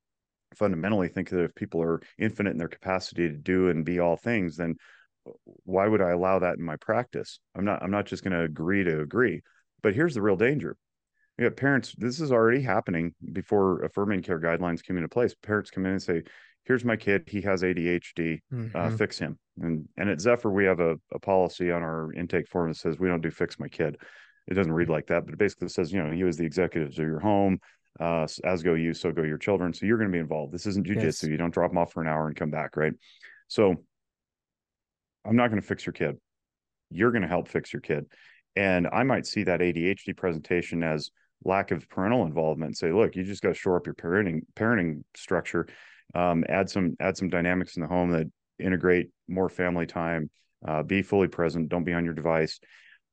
[0.55, 4.17] fundamentally think that if people are infinite in their capacity to do and be all
[4.17, 4.77] things, then
[5.65, 7.41] why would I allow that in my practice?
[7.55, 9.43] I'm not I'm not just going to agree to agree.
[9.83, 10.77] But here's the real danger.
[11.39, 15.35] You got parents, this is already happening before affirming care guidelines come into place.
[15.35, 16.23] Parents come in and say,
[16.65, 18.77] here's my kid, he has ADHD, uh, mm-hmm.
[18.77, 19.39] uh, fix him.
[19.61, 22.99] And and at Zephyr, we have a, a policy on our intake form that says
[22.99, 23.97] we don't do fix my kid.
[24.47, 26.99] It doesn't read like that, but it basically says, you know, you as the executives
[26.99, 27.59] of your home,
[28.01, 29.73] uh, as go you, so go your children.
[29.73, 30.53] So you're going to be involved.
[30.53, 31.03] This isn't jujitsu.
[31.03, 31.23] Yes.
[31.25, 32.93] You don't drop them off for an hour and come back, right?
[33.49, 33.75] So
[35.25, 36.17] I'm not going to fix your kid.
[36.91, 38.07] You're going to help fix your kid.
[38.55, 41.11] And I might see that ADHD presentation as
[41.45, 44.41] lack of parental involvement and say, look, you just got to shore up your parenting
[44.55, 45.67] parenting structure,
[46.15, 48.27] um, add some add some dynamics in the home that
[48.59, 50.31] integrate more family time,
[50.67, 52.59] uh, be fully present, don't be on your device.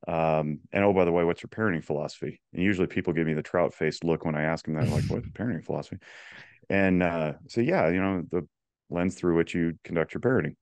[0.07, 2.41] Um, and oh, by the way, what's your parenting philosophy?
[2.53, 5.05] And usually people give me the trout faced look when I ask them that, like,
[5.05, 5.97] what's parenting philosophy?
[6.69, 8.47] And uh, so, yeah, you know, the
[8.89, 10.55] lens through which you conduct your parenting.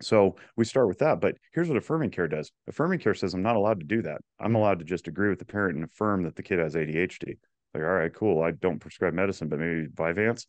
[0.00, 1.20] So we start with that.
[1.20, 4.20] But here's what affirming care does affirming care says, I'm not allowed to do that.
[4.40, 7.38] I'm allowed to just agree with the parent and affirm that the kid has ADHD.
[7.74, 8.42] Like, all right, cool.
[8.42, 10.46] I don't prescribe medicine, but maybe Vyvanse.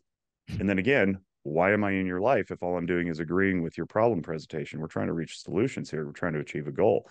[0.59, 3.61] And then again, why am I in your life if all I'm doing is agreeing
[3.61, 4.79] with your problem presentation?
[4.79, 6.05] We're trying to reach solutions here.
[6.05, 7.07] We're trying to achieve a goal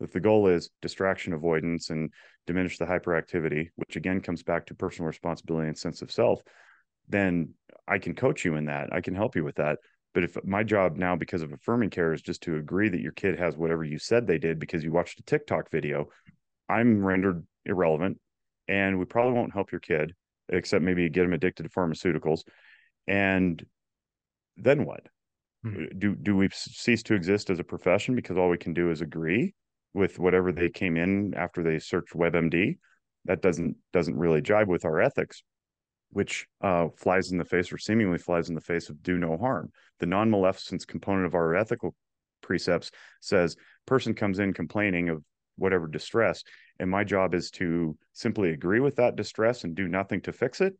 [0.00, 2.10] if the goal is distraction avoidance and
[2.46, 6.42] diminish the hyperactivity, which again comes back to personal responsibility and sense of self,
[7.08, 7.54] then
[7.88, 8.92] I can coach you in that.
[8.92, 9.78] I can help you with that.
[10.14, 13.12] But if my job now, because of affirming care, is just to agree that your
[13.12, 16.08] kid has whatever you said they did because you watched a TikTok video,
[16.68, 18.18] I'm rendered irrelevant.
[18.68, 20.14] And we probably won't help your kid,
[20.48, 22.40] except maybe get him addicted to pharmaceuticals.
[23.06, 23.64] And
[24.56, 25.06] then what?
[25.62, 25.84] Hmm.
[25.96, 29.02] Do do we cease to exist as a profession because all we can do is
[29.02, 29.54] agree?
[29.96, 32.76] With whatever they came in after they searched WebMD.
[33.24, 35.42] That doesn't doesn't really jibe with our ethics,
[36.10, 39.36] which uh, flies in the face or seemingly flies in the face of do no
[39.36, 39.72] harm.
[39.98, 41.94] The non-maleficence component of our ethical
[42.42, 42.90] precepts
[43.20, 45.24] says person comes in complaining of
[45.56, 46.44] whatever distress,
[46.78, 50.60] and my job is to simply agree with that distress and do nothing to fix
[50.60, 50.74] it.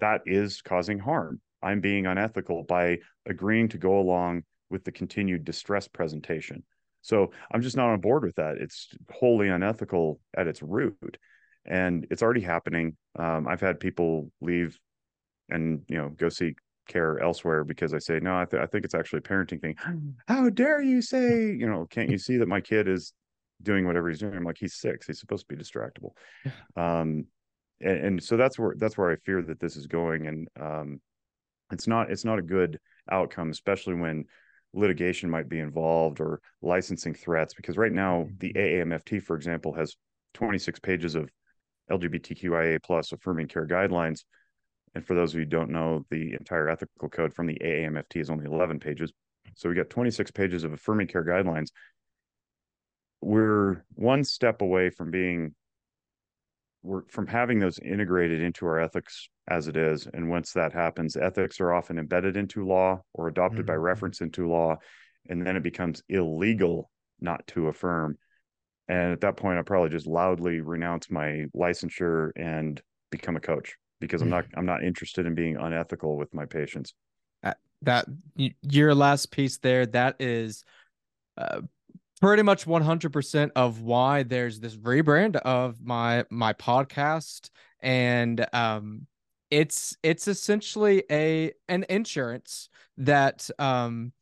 [0.00, 1.40] That is causing harm.
[1.62, 6.64] I'm being unethical by agreeing to go along with the continued distress presentation.
[7.02, 8.58] So I'm just not on board with that.
[8.58, 11.18] It's wholly unethical at its root,
[11.64, 12.96] and it's already happening.
[13.18, 14.78] Um, I've had people leave
[15.48, 16.56] and you know go seek
[16.88, 18.38] care elsewhere because I say no.
[18.38, 19.76] I, th- I think it's actually a parenting thing.
[20.28, 21.86] How dare you say you know?
[21.90, 23.12] Can't you see that my kid is
[23.62, 24.34] doing whatever he's doing?
[24.34, 25.06] I'm like he's six.
[25.06, 26.12] He's supposed to be distractible.
[26.76, 27.26] Um,
[27.80, 31.00] and, and so that's where that's where I fear that this is going, and um,
[31.72, 32.78] it's not it's not a good
[33.10, 34.24] outcome, especially when
[34.72, 38.34] litigation might be involved or licensing threats because right now mm-hmm.
[38.38, 39.96] the AAMFT, for example, has
[40.34, 41.28] 26 pages of
[41.90, 44.24] LGBTQIA plus affirming care guidelines.
[44.94, 48.20] And for those of you who don't know, the entire ethical code from the AAMFT
[48.20, 49.12] is only 11 pages.
[49.56, 51.68] So we got 26 pages of affirming care guidelines.
[53.20, 55.54] we're one step away from being
[56.82, 61.16] we're from having those integrated into our ethics as it is and once that happens
[61.16, 63.66] ethics are often embedded into law or adopted mm-hmm.
[63.66, 64.76] by reference into law
[65.28, 68.16] and then it becomes illegal not to affirm
[68.88, 73.76] and at that point i probably just loudly renounce my licensure and become a coach
[74.00, 76.94] because i'm not i'm not interested in being unethical with my patients
[77.82, 78.06] that
[78.62, 80.64] your last piece there that is
[81.38, 81.60] uh,
[82.20, 87.50] pretty much 100% of why there's this rebrand of my my podcast
[87.80, 89.06] and um
[89.50, 92.68] it's it's essentially a an insurance
[92.98, 94.12] that um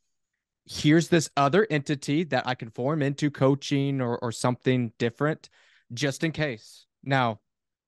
[0.65, 5.49] here's this other entity that I can form into coaching or or something different
[5.93, 6.87] just in case.
[7.03, 7.41] Now,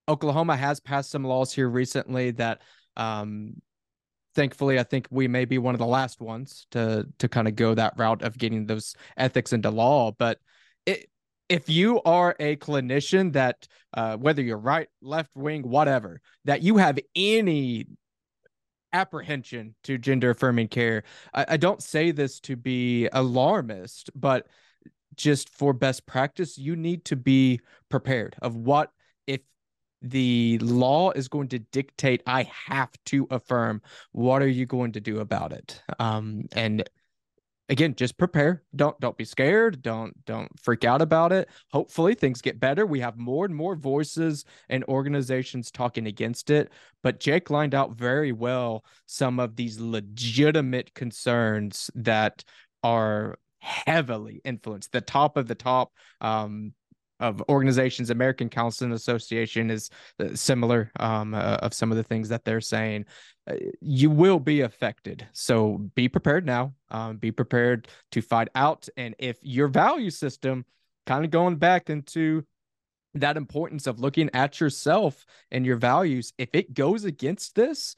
[0.08, 2.62] Oklahoma has passed some laws here recently that
[2.96, 3.60] um
[4.40, 7.54] thankfully i think we may be one of the last ones to to kind of
[7.56, 10.12] go that route of getting those ethics into law.
[10.12, 10.38] But
[10.86, 11.08] it,
[11.48, 16.76] if you are a clinician that uh, whether you're right left wing whatever that you
[16.78, 17.86] have any
[18.92, 24.48] apprehension to gender affirming care I, I don't say this to be alarmist but
[25.14, 28.90] just for best practice you need to be prepared of what
[29.28, 29.40] if
[30.02, 33.82] the law is going to dictate I have to affirm.
[34.12, 35.82] What are you going to do about it?
[35.98, 36.88] Um, and
[37.70, 38.62] again, just prepare.
[38.74, 39.80] Don't don't be scared.
[39.80, 41.48] Don't don't freak out about it.
[41.70, 42.84] Hopefully things get better.
[42.84, 46.70] We have more and more voices and organizations talking against it.
[47.02, 52.44] But Jake lined out very well some of these legitimate concerns that
[52.82, 54.92] are heavily influenced.
[54.92, 56.74] The top of the top um,
[57.20, 58.10] of organizations.
[58.10, 62.60] American Counseling Association is uh, similar um, uh, of some of the things that they're
[62.60, 63.04] saying.
[63.48, 66.72] Uh, you will be affected, so be prepared now.
[66.90, 70.64] Um, be prepared to fight out, and if your value system,
[71.06, 72.44] kind of going back into
[73.14, 77.96] that importance of looking at yourself and your values, if it goes against this,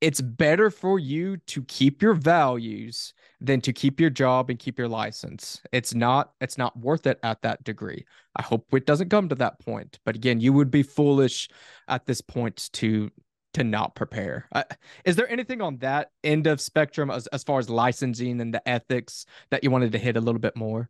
[0.00, 4.78] it's better for you to keep your values than to keep your job and keep
[4.78, 5.60] your license.
[5.72, 8.04] It's not it's not worth it at that degree.
[8.36, 9.98] I hope it doesn't come to that point.
[10.04, 11.48] But again, you would be foolish
[11.88, 13.10] at this point to
[13.54, 14.46] to not prepare.
[14.52, 14.62] Uh,
[15.04, 18.66] is there anything on that end of spectrum as, as far as licensing and the
[18.68, 20.88] ethics that you wanted to hit a little bit more?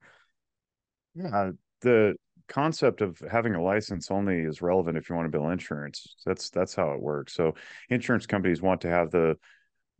[1.15, 2.17] Yeah, the
[2.51, 6.17] concept of having a license only is relevant if you want to bill insurance.
[6.27, 7.33] That's that's how it works.
[7.33, 7.55] So
[7.89, 9.39] insurance companies want to have the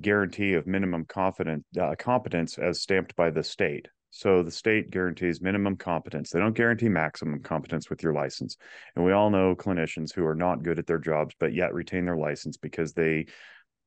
[0.03, 3.89] guarantee of minimum confident uh, competence as stamped by the state.
[4.11, 6.31] So the state guarantees minimum competence.
[6.31, 8.57] They don't guarantee maximum competence with your license.
[8.97, 12.05] And we all know clinicians who are not good at their jobs but yet retain
[12.05, 13.27] their license because they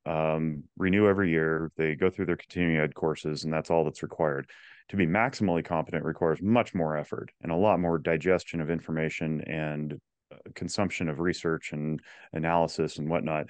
[0.05, 1.71] um, renew every year.
[1.75, 4.49] They go through their continuing ed courses, and that's all that's required
[4.89, 9.41] to be maximally competent requires much more effort and a lot more digestion of information
[9.41, 9.93] and
[10.31, 11.99] uh, consumption of research and
[12.33, 13.45] analysis and whatnot.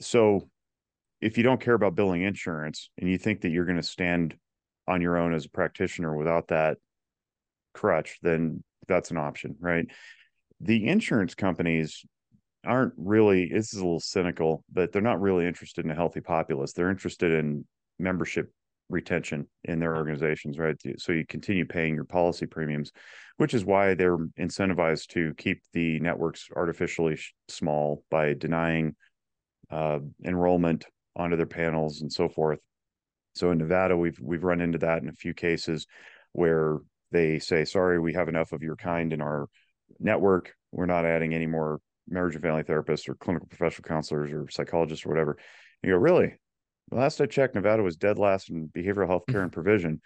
[0.00, 0.48] So,
[1.20, 4.34] if you don't care about billing insurance and you think that you're going to stand
[4.88, 6.78] on your own as a practitioner without that
[7.74, 9.86] crutch, then that's an option, right?
[10.60, 12.04] The insurance companies
[12.64, 16.20] aren't really, this is a little cynical, but they're not really interested in a healthy
[16.20, 16.72] populace.
[16.72, 17.64] They're interested in
[17.98, 18.52] membership
[18.92, 20.76] retention in their organizations, right?
[20.98, 22.92] So you continue paying your policy premiums,
[23.38, 27.18] which is why they're incentivized to keep the networks artificially
[27.48, 28.94] small by denying
[29.70, 30.84] uh, enrollment
[31.16, 32.58] onto their panels and so forth.
[33.34, 35.86] So in Nevada, we've we've run into that in a few cases
[36.32, 36.78] where
[37.10, 39.48] they say, "Sorry, we have enough of your kind in our
[39.98, 40.54] network.
[40.70, 45.06] We're not adding any more marriage and family therapists or clinical professional counselors or psychologists
[45.06, 45.38] or whatever."
[45.82, 46.34] You go, "Really?
[46.90, 50.00] Last I checked, Nevada was dead last in behavioral health care and provision.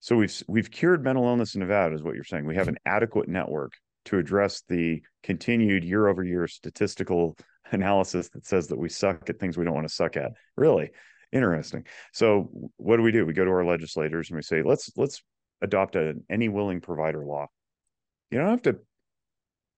[0.00, 2.46] So we've we've cured mental illness in Nevada, is what you're saying.
[2.46, 3.72] We have an adequate network
[4.06, 7.36] to address the continued year over year statistical
[7.72, 10.32] analysis that says that we suck at things we don't want to suck at.
[10.56, 10.90] Really
[11.32, 11.84] interesting.
[12.12, 13.26] So what do we do?
[13.26, 15.22] We go to our legislators and we say, let's let's
[15.60, 17.46] adopt an any willing provider law.
[18.30, 18.78] You don't have to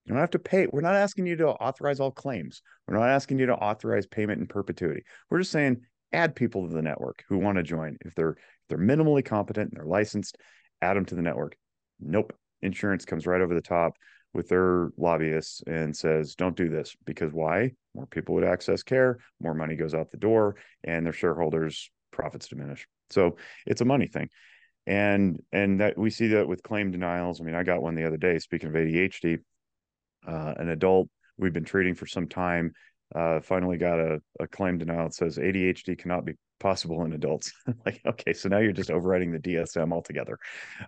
[0.05, 0.67] you don't have to pay.
[0.67, 2.63] We're not asking you to authorize all claims.
[2.87, 5.03] We're not asking you to authorize payment in perpetuity.
[5.31, 5.83] We're just saying
[6.13, 7.97] add people to the network who want to join.
[8.05, 10.39] If they're if they're minimally competent and they're licensed,
[10.83, 11.57] add them to the network.
[12.01, 12.33] Nope.
[12.63, 13.95] Insurance comes right over the top
[14.33, 17.73] with their lobbyists and says, don't do this because why?
[17.95, 22.49] More people would access care, more money goes out the door, and their shareholders' profits
[22.49, 22.87] diminish.
[23.11, 23.37] So
[23.67, 24.29] it's a money thing.
[24.87, 27.41] And and that we see that with claim denials.
[27.41, 29.39] I mean, I got one the other day, speaking of ADHD,
[30.27, 32.73] uh, an adult we've been treating for some time
[33.15, 37.53] uh, finally got a, a claim denial that says ADHD cannot be possible in adults.
[37.87, 40.39] like, okay, so now you're just overriding the DSM altogether,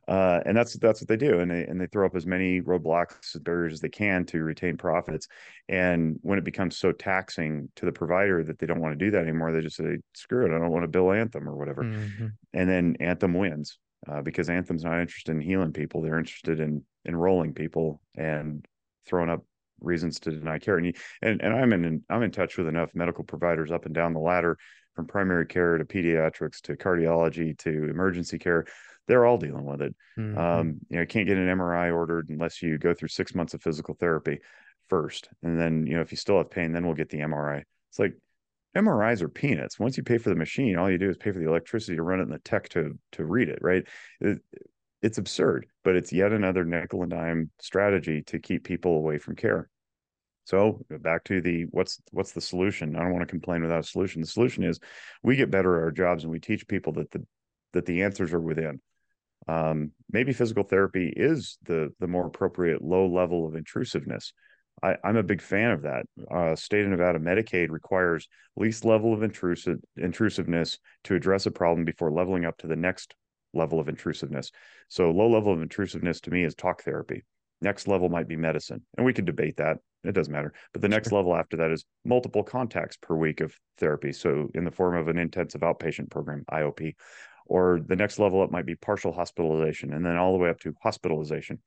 [0.07, 2.61] uh, and that's that's what they do, and they and they throw up as many
[2.61, 5.27] roadblocks, barriers as they can to retain profits.
[5.69, 9.11] And when it becomes so taxing to the provider that they don't want to do
[9.11, 11.83] that anymore, they just say, "Screw it, I don't want to bill Anthem or whatever,"
[11.83, 12.29] mm-hmm.
[12.53, 13.79] and then Anthem wins.
[14.09, 18.67] Uh, because Anthem's not interested in healing people; they're interested in enrolling people and
[19.07, 19.45] throwing up
[19.85, 20.77] reasons to deny care.
[20.77, 23.95] And you, and, and I'm in I'm in touch with enough medical providers up and
[23.95, 24.59] down the ladder,
[24.95, 28.67] from primary care to pediatrics to cardiology to emergency care.
[29.09, 29.95] They're all dealing with it.
[30.19, 30.39] Mm-hmm.
[30.39, 33.63] Um, you know, can't get an MRI ordered unless you go through six months of
[33.63, 34.39] physical therapy
[34.89, 37.63] first, and then you know if you still have pain, then we'll get the MRI.
[37.91, 38.15] It's like
[38.77, 39.79] MRIs are peanuts.
[39.79, 42.03] Once you pay for the machine, all you do is pay for the electricity to
[42.03, 43.59] run it and the tech to to read it.
[43.61, 43.85] Right?
[44.21, 44.41] It,
[45.03, 49.35] it's absurd, but it's yet another nickel and dime strategy to keep people away from
[49.35, 49.69] care.
[50.45, 52.97] So back to the what's what's the solution?
[52.97, 54.21] I don't want to complain without a solution.
[54.21, 54.81] The solution is
[55.23, 57.25] we get better at our jobs and we teach people that the
[57.73, 58.81] that the answers are within.
[59.49, 64.33] Um, maybe physical therapy is the the more appropriate low level of intrusiveness.
[64.83, 66.07] I, am a big fan of that.
[66.31, 71.85] Uh, state of Nevada Medicaid requires least level of intrusive intrusiveness to address a problem
[71.85, 73.15] before leveling up to the next
[73.55, 74.51] level of intrusiveness.
[74.89, 77.23] So low level of intrusiveness to me is talk therapy.
[77.63, 79.79] Next level might be medicine, and we could debate that.
[80.03, 80.53] It doesn't matter.
[80.73, 81.19] But the next sure.
[81.19, 84.13] level after that is multiple contacts per week of therapy.
[84.13, 86.97] So in the form of an intensive outpatient program, IOP,
[87.47, 90.59] or the next level up might be partial hospitalization, and then all the way up
[90.61, 91.61] to hospitalization.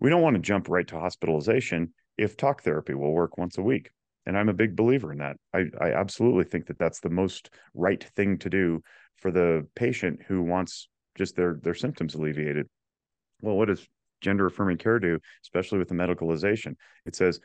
[0.00, 3.62] We don't want to jump right to hospitalization if talk therapy will work once a
[3.62, 3.90] week.
[4.26, 5.36] And I'm a big believer in that.
[5.52, 8.82] I, I absolutely think that that's the most right thing to do
[9.16, 12.68] for the patient who wants just their their symptoms alleviated.
[13.40, 13.86] Well, what does
[14.24, 16.74] gender affirming care do, especially with the medicalization?
[17.06, 17.40] It says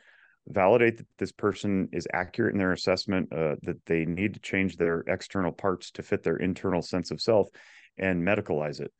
[0.48, 4.76] validate that this person is accurate in their assessment, uh, that they need to change
[4.76, 7.48] their external parts to fit their internal sense of self,
[7.98, 8.92] and medicalize it.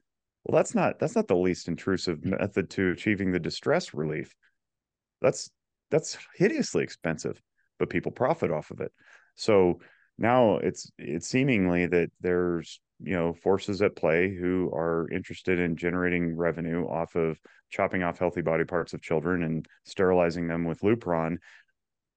[0.44, 4.34] Well, that's not that's not the least intrusive method to achieving the distress relief.
[5.20, 5.50] That's
[5.90, 7.40] that's hideously expensive,
[7.78, 8.92] but people profit off of it.
[9.34, 9.80] So
[10.20, 15.76] now it's it's seemingly that there's you know forces at play who are interested in
[15.76, 17.40] generating revenue off of
[17.70, 21.38] chopping off healthy body parts of children and sterilizing them with Lupron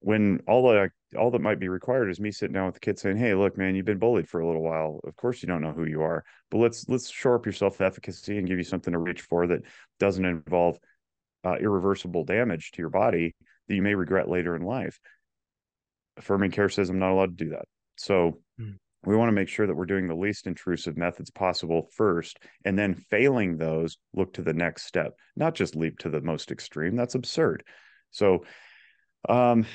[0.04, 2.98] when all that all that might be required is me sitting down with the kid
[2.98, 5.00] saying, "Hey, look, man, you've been bullied for a little while.
[5.04, 7.80] Of course, you don't know who you are, but let's let's shore up your self
[7.80, 9.62] efficacy and give you something to reach for that
[9.98, 10.76] doesn't involve
[11.44, 13.34] uh, irreversible damage to your body
[13.66, 15.00] that you may regret later in life."
[16.18, 17.64] Affirming care says I'm not allowed to do that,
[17.96, 18.74] so mm
[19.06, 22.78] we want to make sure that we're doing the least intrusive methods possible first and
[22.78, 25.12] then failing those look to the next step.
[25.36, 27.64] Not just leap to the most extreme that's absurd.
[28.10, 28.44] So
[29.28, 29.66] um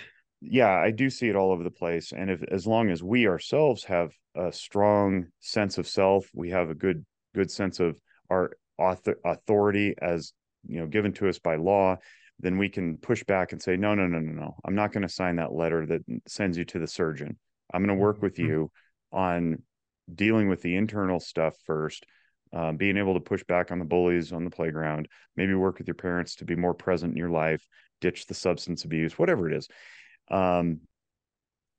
[0.41, 3.28] yeah i do see it all over the place and if as long as we
[3.28, 7.05] ourselves have a strong sense of self we have a good
[7.36, 7.97] good sense of
[8.30, 10.34] our author, authority as
[10.67, 11.97] you know given to us by law
[12.39, 14.55] then we can push back and say no no no no no.
[14.63, 17.38] I'm not going to sign that letter that sends you to the surgeon
[17.74, 18.49] i'm going to work with mm-hmm.
[18.49, 18.72] you
[19.11, 19.61] on
[20.13, 22.05] dealing with the internal stuff first
[22.51, 25.88] um, being able to push back on the bullies on the playground maybe work with
[25.88, 27.67] your parents to be more present in your life
[28.01, 29.67] ditch the substance abuse whatever it is.
[30.30, 30.82] Um,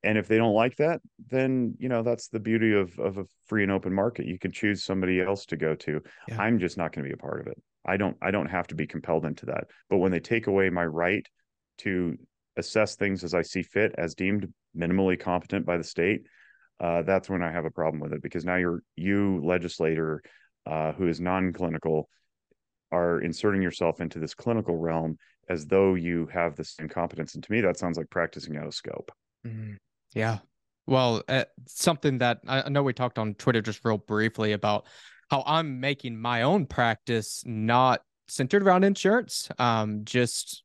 [0.03, 3.25] and if they don't like that then you know that's the beauty of of a
[3.47, 4.27] free and open market.
[4.27, 6.01] You can choose somebody else to go to.
[6.29, 6.41] Yeah.
[6.41, 7.61] i'm just not going to be a part of it.
[7.85, 9.65] I don't i don't have to be compelled into that.
[9.89, 11.27] But when they take away my right
[11.79, 12.17] to
[12.61, 14.47] assess things as i see fit as deemed
[14.77, 16.23] minimally competent by the state
[16.81, 20.23] uh, that's when I have a problem with it because now you're you legislator
[20.67, 22.09] uh, who is non-clinical
[22.91, 25.17] are inserting yourself into this clinical realm
[25.49, 28.67] as though you have the same competence, and to me that sounds like practicing out
[28.67, 29.13] of scope.
[29.47, 29.75] Mm-hmm.
[30.15, 30.39] Yeah,
[30.87, 34.87] well, uh, something that I know we talked on Twitter just real briefly about
[35.31, 40.65] how I'm making my own practice not centered around insurance, um, just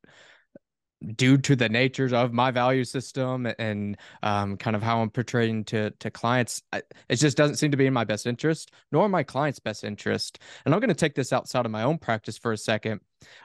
[1.15, 5.65] due to the natures of my value system and um, kind of how I'm portraying
[5.65, 9.23] to to clients, it just doesn't seem to be in my best interest, nor my
[9.23, 10.39] client's best interest.
[10.65, 13.01] And I'm going to take this outside of my own practice for a second.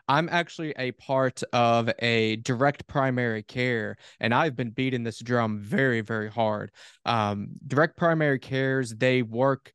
[0.08, 5.58] I'm actually a part of a direct primary care, and I've been beating this drum
[5.60, 6.70] very, very hard.
[7.04, 9.72] Um, direct primary cares, they work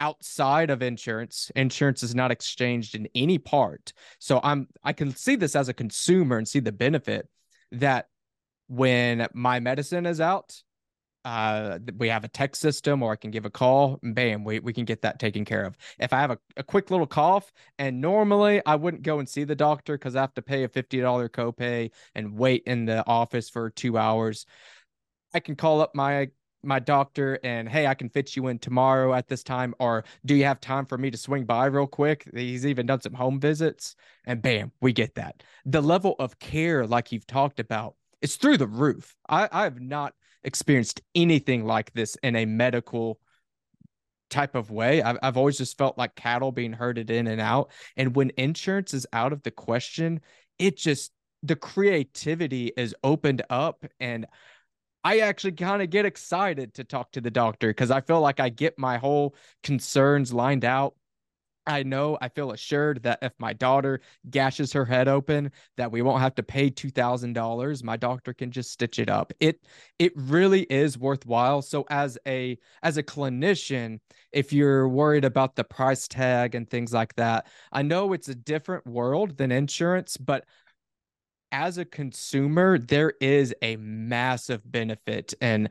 [0.00, 5.36] outside of insurance insurance is not exchanged in any part so i'm i can see
[5.36, 7.28] this as a consumer and see the benefit
[7.72, 8.08] that
[8.68, 10.62] when my medicine is out
[11.26, 14.60] uh, we have a text system or I can give a call and bam, we,
[14.60, 15.76] we can get that taken care of.
[15.98, 19.42] If I have a, a quick little cough and normally I wouldn't go and see
[19.42, 23.50] the doctor because I have to pay a $50 copay and wait in the office
[23.50, 24.46] for two hours.
[25.34, 26.30] I can call up my
[26.66, 30.34] my doctor and hey, I can fit you in tomorrow at this time, or do
[30.34, 32.28] you have time for me to swing by real quick?
[32.34, 35.42] He's even done some home visits, and bam, we get that.
[35.64, 39.14] The level of care, like you've talked about, it's through the roof.
[39.28, 43.18] I, I have not experienced anything like this in a medical
[44.30, 45.02] type of way.
[45.02, 47.70] I've, I've always just felt like cattle being herded in and out.
[47.96, 50.20] And when insurance is out of the question,
[50.58, 51.12] it just,
[51.42, 53.84] the creativity is opened up.
[54.00, 54.26] And
[55.04, 58.40] I actually kind of get excited to talk to the doctor because I feel like
[58.40, 60.94] I get my whole concerns lined out.
[61.68, 66.00] I know I feel assured that if my daughter gashes her head open, that we
[66.00, 67.82] won't have to pay two thousand dollars.
[67.82, 69.32] My doctor can just stitch it up.
[69.40, 69.60] It
[69.98, 71.62] it really is worthwhile.
[71.62, 73.98] So as a as a clinician,
[74.32, 78.34] if you're worried about the price tag and things like that, I know it's a
[78.34, 80.44] different world than insurance, but
[81.52, 85.34] as a consumer, there is a massive benefit.
[85.40, 85.70] And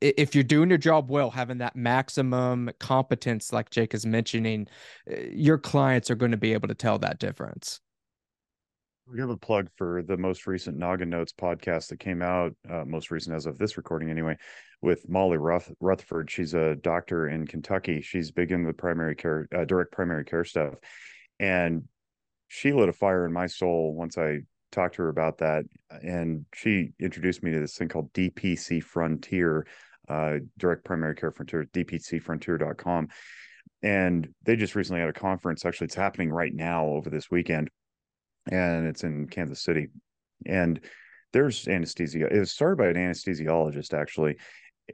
[0.00, 4.66] if you're doing your job well, having that maximum competence, like Jake is mentioning,
[5.08, 7.80] eh, your clients are going to be able to tell that difference.
[9.06, 12.84] We have a plug for the most recent Noggin Notes podcast that came out, uh,
[12.84, 14.36] most recent as of this recording anyway,
[14.80, 16.30] with Molly Ruth- Rutherford.
[16.30, 18.00] She's a doctor in Kentucky.
[18.00, 20.74] She's big in the primary care, uh, direct primary care stuff.
[21.38, 21.88] And
[22.48, 24.40] she lit a fire in my soul once I
[24.72, 25.64] talked to her about that,
[26.02, 29.66] and she introduced me to this thing called DPC Frontier,
[30.08, 33.08] uh, Direct Primary Care Frontier, dpcfrontier.com.
[33.82, 35.64] And they just recently had a conference.
[35.64, 37.68] Actually, it's happening right now over this weekend,
[38.50, 39.88] and it's in Kansas City.
[40.46, 40.80] And
[41.32, 42.26] there's anesthesia.
[42.26, 44.36] It was started by an anesthesiologist, actually,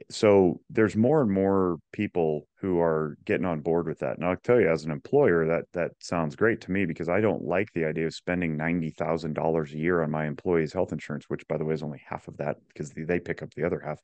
[0.09, 4.17] so there's more and more people who are getting on board with that.
[4.17, 7.21] And I'll tell you, as an employer, that that sounds great to me because I
[7.21, 10.91] don't like the idea of spending ninety thousand dollars a year on my employees' health
[10.91, 13.65] insurance, which, by the way, is only half of that because they pick up the
[13.65, 13.99] other half.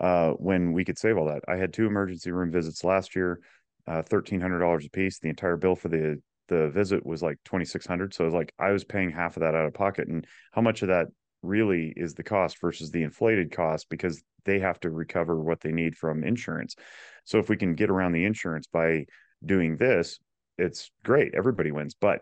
[0.00, 3.40] Uh, when we could save all that, I had two emergency room visits last year,
[3.86, 5.18] uh, thirteen hundred dollars a piece.
[5.18, 8.12] The entire bill for the the visit was like twenty six hundred.
[8.12, 10.08] So it was like I was paying half of that out of pocket.
[10.08, 11.06] And how much of that
[11.44, 15.72] really is the cost versus the inflated cost because they have to recover what they
[15.72, 16.76] need from insurance.
[17.24, 19.06] So if we can get around the insurance by
[19.44, 20.18] doing this,
[20.58, 21.34] it's great.
[21.34, 21.94] Everybody wins.
[21.94, 22.20] But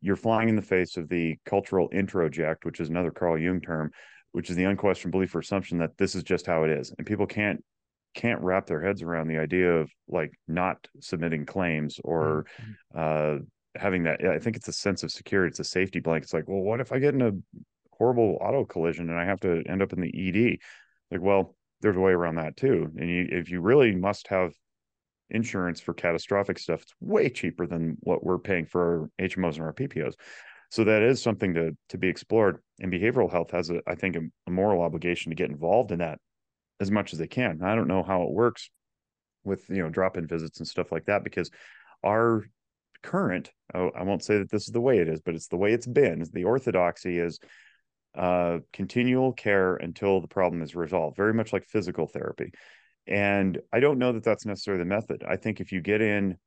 [0.00, 3.90] you're flying in the face of the cultural introject, which is another Carl Jung term,
[4.32, 6.92] which is the unquestioned belief or assumption that this is just how it is.
[6.96, 7.62] And people can't
[8.14, 12.98] can't wrap their heads around the idea of like not submitting claims or mm-hmm.
[12.98, 13.38] uh
[13.78, 16.48] having that i think it's a sense of security it's a safety blanket it's like
[16.48, 17.30] well what if i get in a
[17.98, 20.58] horrible auto collision and I have to end up in the ED.
[21.10, 22.90] Like, well, there's a way around that too.
[22.96, 24.52] And you, if you really must have
[25.30, 29.62] insurance for catastrophic stuff, it's way cheaper than what we're paying for our HMOs and
[29.62, 30.14] our PPOs.
[30.70, 32.58] So that is something to to be explored.
[32.80, 36.00] And behavioral health has, a, I think, a, a moral obligation to get involved in
[36.00, 36.18] that
[36.80, 37.62] as much as they can.
[37.62, 38.70] I don't know how it works
[39.44, 41.50] with you know drop in visits and stuff like that because
[42.04, 42.44] our
[43.02, 45.56] current oh, I won't say that this is the way it is, but it's the
[45.56, 46.24] way it's been.
[46.32, 47.38] The orthodoxy is
[48.16, 52.52] uh, continual care until the problem is resolved, very much like physical therapy.
[53.06, 55.24] And I don't know that that's necessarily the method.
[55.26, 56.38] I think if you get in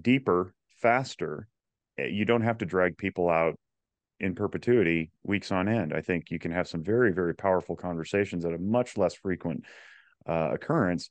[0.00, 1.48] deeper, faster,
[1.98, 3.58] eh, you don't have to drag people out
[4.20, 5.92] in perpetuity weeks on end.
[5.92, 9.64] I think you can have some very, very powerful conversations at a much less frequent
[10.26, 11.10] uh, occurrence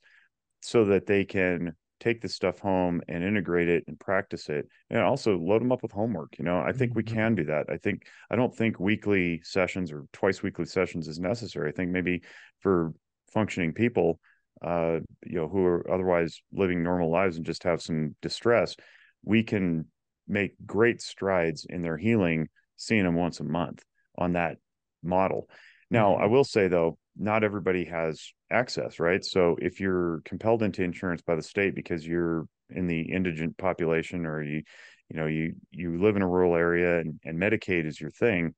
[0.60, 5.00] so that they can take this stuff home and integrate it and practice it and
[5.00, 7.14] also load them up with homework you know i think we mm-hmm.
[7.14, 11.18] can do that i think i don't think weekly sessions or twice weekly sessions is
[11.18, 12.22] necessary i think maybe
[12.60, 12.92] for
[13.32, 14.18] functioning people
[14.62, 18.76] uh you know who are otherwise living normal lives and just have some distress
[19.24, 19.84] we can
[20.26, 23.82] make great strides in their healing seeing them once a month
[24.18, 24.56] on that
[25.02, 25.48] model
[25.90, 26.24] now mm-hmm.
[26.24, 29.24] i will say though not everybody has access, right?
[29.24, 34.26] So if you're compelled into insurance by the state because you're in the indigent population
[34.26, 34.62] or you,
[35.08, 38.54] you know, you you live in a rural area and, and Medicaid is your thing,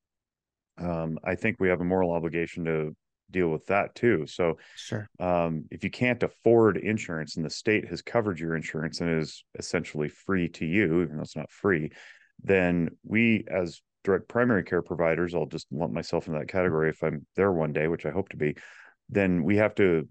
[0.79, 2.97] um, I think we have a moral obligation to
[3.31, 4.27] deal with that too.
[4.27, 5.09] So sure.
[5.19, 9.45] Um, if you can't afford insurance and the state has covered your insurance and is
[9.59, 11.91] essentially free to you, even though it's not free,
[12.43, 17.03] then we as direct primary care providers, I'll just lump myself in that category if
[17.03, 18.57] I'm there one day, which I hope to be,
[19.09, 20.09] then we have to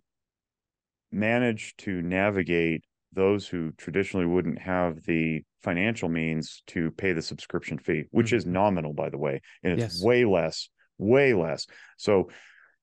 [1.12, 7.78] manage to navigate those who traditionally wouldn't have the financial means to pay the subscription
[7.78, 8.36] fee, which mm-hmm.
[8.36, 10.04] is nominal, by the way, and it's yes.
[10.04, 11.66] way less, way less.
[11.98, 12.30] So,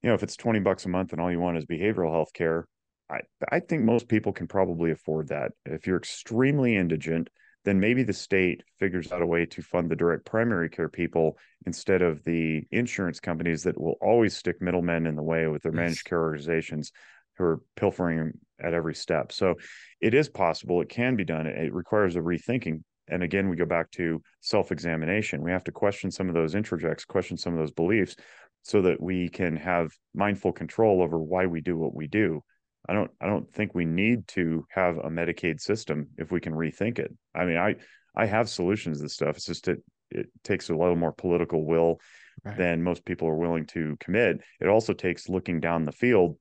[0.01, 2.33] you know, if it's 20 bucks a month and all you want is behavioral health
[2.33, 2.67] care,
[3.07, 3.19] I,
[3.51, 5.51] I think most people can probably afford that.
[5.63, 7.29] If you're extremely indigent,
[7.65, 11.37] then maybe the state figures out a way to fund the direct primary care people
[11.65, 15.71] instead of the insurance companies that will always stick middlemen in the way with their
[15.71, 16.91] managed care organizations
[17.37, 19.31] who are pilfering at every step.
[19.31, 19.55] So
[20.01, 21.47] it is possible, it can be done.
[21.47, 22.83] It requires a rethinking.
[23.07, 25.41] And again, we go back to self examination.
[25.41, 28.15] We have to question some of those introjects, question some of those beliefs
[28.63, 32.41] so that we can have mindful control over why we do what we do
[32.87, 36.53] I don't I don't think we need to have a Medicaid system if we can
[36.53, 37.13] rethink it.
[37.33, 37.75] I mean, I
[38.15, 39.37] I have solutions to this stuff.
[39.37, 41.99] It's just it it takes a little more political will
[42.43, 42.57] right.
[42.57, 44.41] than most people are willing to commit.
[44.59, 46.37] It also takes looking down the field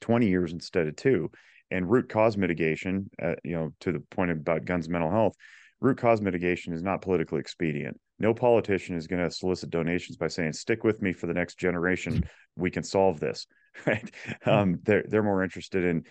[0.00, 1.30] 20 years instead of two.
[1.70, 5.34] And root cause mitigation, uh, you know, to the point about guns mental health,
[5.80, 7.98] root cause mitigation is not politically expedient.
[8.18, 11.58] No politician is going to solicit donations by saying, "Stick with me for the next
[11.58, 12.22] generation.
[12.56, 13.46] we can solve this."
[13.86, 14.10] right?
[14.42, 14.50] Hmm.
[14.50, 16.04] Um, they're they're more interested in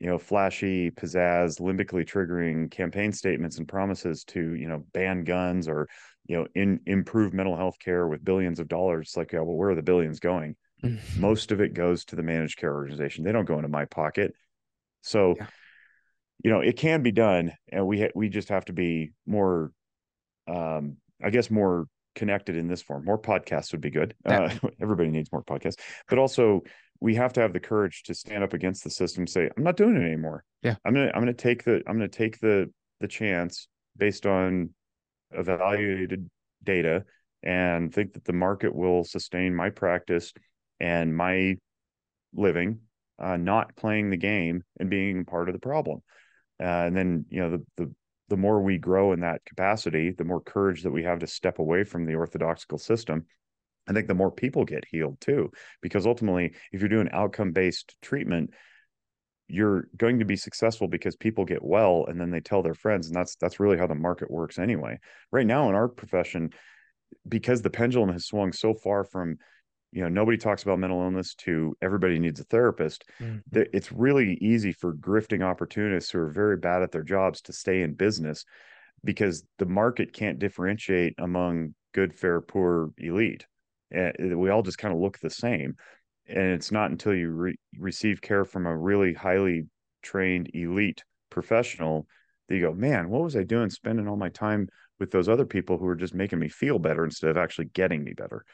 [0.00, 5.68] you know flashy pizzazz limbically triggering campaign statements and promises to you know ban guns
[5.68, 5.88] or
[6.26, 9.14] you know in improve mental health care with billions of dollars.
[9.16, 10.56] Like yeah, well where are the billions going?
[11.18, 13.24] Most of it goes to the managed care organization.
[13.24, 14.34] They don't go into my pocket.
[15.00, 15.46] So yeah.
[16.44, 19.72] you know it can be done and we ha- we just have to be more
[20.48, 21.86] um i guess more
[22.18, 23.04] connected in this form.
[23.04, 24.14] More podcasts would be good.
[24.26, 24.50] Uh,
[24.80, 25.78] everybody needs more podcasts.
[26.08, 26.62] But also
[27.00, 29.76] we have to have the courage to stand up against the system say i'm not
[29.76, 30.44] doing it anymore.
[30.62, 30.76] Yeah.
[30.84, 32.70] I'm gonna i'm gonna take the i'm gonna take the
[33.00, 34.70] the chance based on
[35.32, 36.28] evaluated
[36.62, 37.04] data
[37.42, 40.32] and think that the market will sustain my practice
[40.80, 41.56] and my
[42.34, 42.80] living
[43.18, 46.00] uh, not playing the game and being part of the problem.
[46.60, 47.94] Uh, and then you know the, the
[48.28, 51.60] the more we grow in that capacity the more courage that we have to step
[51.60, 53.24] away from the orthodoxical system
[53.88, 55.50] I think the more people get healed too,
[55.80, 58.50] because ultimately, if you're doing outcome based treatment,
[59.48, 63.06] you're going to be successful because people get well and then they tell their friends,
[63.06, 64.98] and that's that's really how the market works anyway.
[65.32, 66.50] Right now in our profession,
[67.26, 69.38] because the pendulum has swung so far from
[69.92, 73.62] you know nobody talks about mental illness to everybody needs a therapist mm-hmm.
[73.72, 77.82] it's really easy for grifting opportunists who are very bad at their jobs to stay
[77.82, 78.44] in business
[79.04, 83.46] because the market can't differentiate among good fair poor elite
[83.90, 85.76] and we all just kind of look the same
[86.28, 89.66] and it's not until you re- receive care from a really highly
[90.02, 92.06] trained elite professional
[92.48, 95.46] that you go man what was i doing spending all my time with those other
[95.46, 98.44] people who are just making me feel better instead of actually getting me better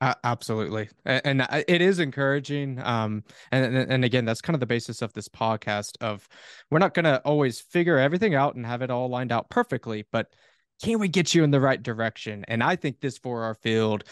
[0.00, 2.80] uh, absolutely, and, and, it is encouraging.
[2.80, 5.96] Um, and and again, that's kind of the basis of this podcast.
[6.00, 6.28] Of
[6.70, 10.06] we're not going to always figure everything out and have it all lined out perfectly,
[10.12, 10.32] but
[10.82, 12.44] can we get you in the right direction?
[12.48, 14.04] And I think this for our field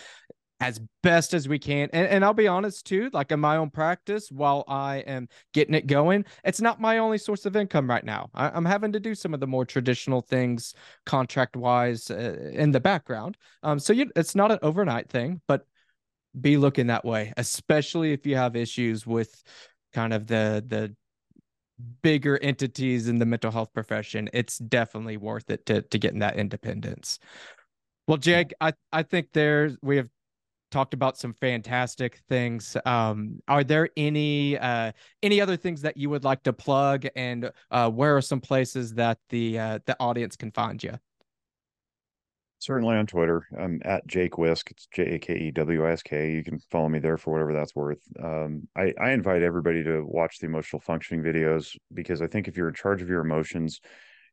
[0.58, 1.90] as best as we can.
[1.92, 5.74] And, and I'll be honest too, like in my own practice, while I am getting
[5.74, 8.30] it going, it's not my only source of income right now.
[8.34, 10.74] I, am having to do some of the more traditional things
[11.04, 13.36] contract wise uh, in the background.
[13.62, 15.66] Um, so you, it's not an overnight thing, but
[16.40, 19.42] be looking that way, especially if you have issues with
[19.92, 20.94] kind of the the
[22.02, 26.20] bigger entities in the mental health profession, it's definitely worth it to to get in
[26.20, 27.18] that independence.
[28.06, 30.08] Well, Jake, I I think there's we have
[30.70, 32.76] talked about some fantastic things.
[32.84, 34.92] Um, are there any uh,
[35.22, 38.94] any other things that you would like to plug, and uh, where are some places
[38.94, 40.98] that the uh, the audience can find you?
[42.66, 43.46] Certainly on Twitter.
[43.56, 44.72] I'm at Jake Wisk.
[44.72, 46.32] It's J A K E W I S K.
[46.32, 48.00] You can follow me there for whatever that's worth.
[48.20, 52.56] Um, I, I invite everybody to watch the emotional functioning videos because I think if
[52.56, 53.80] you're in charge of your emotions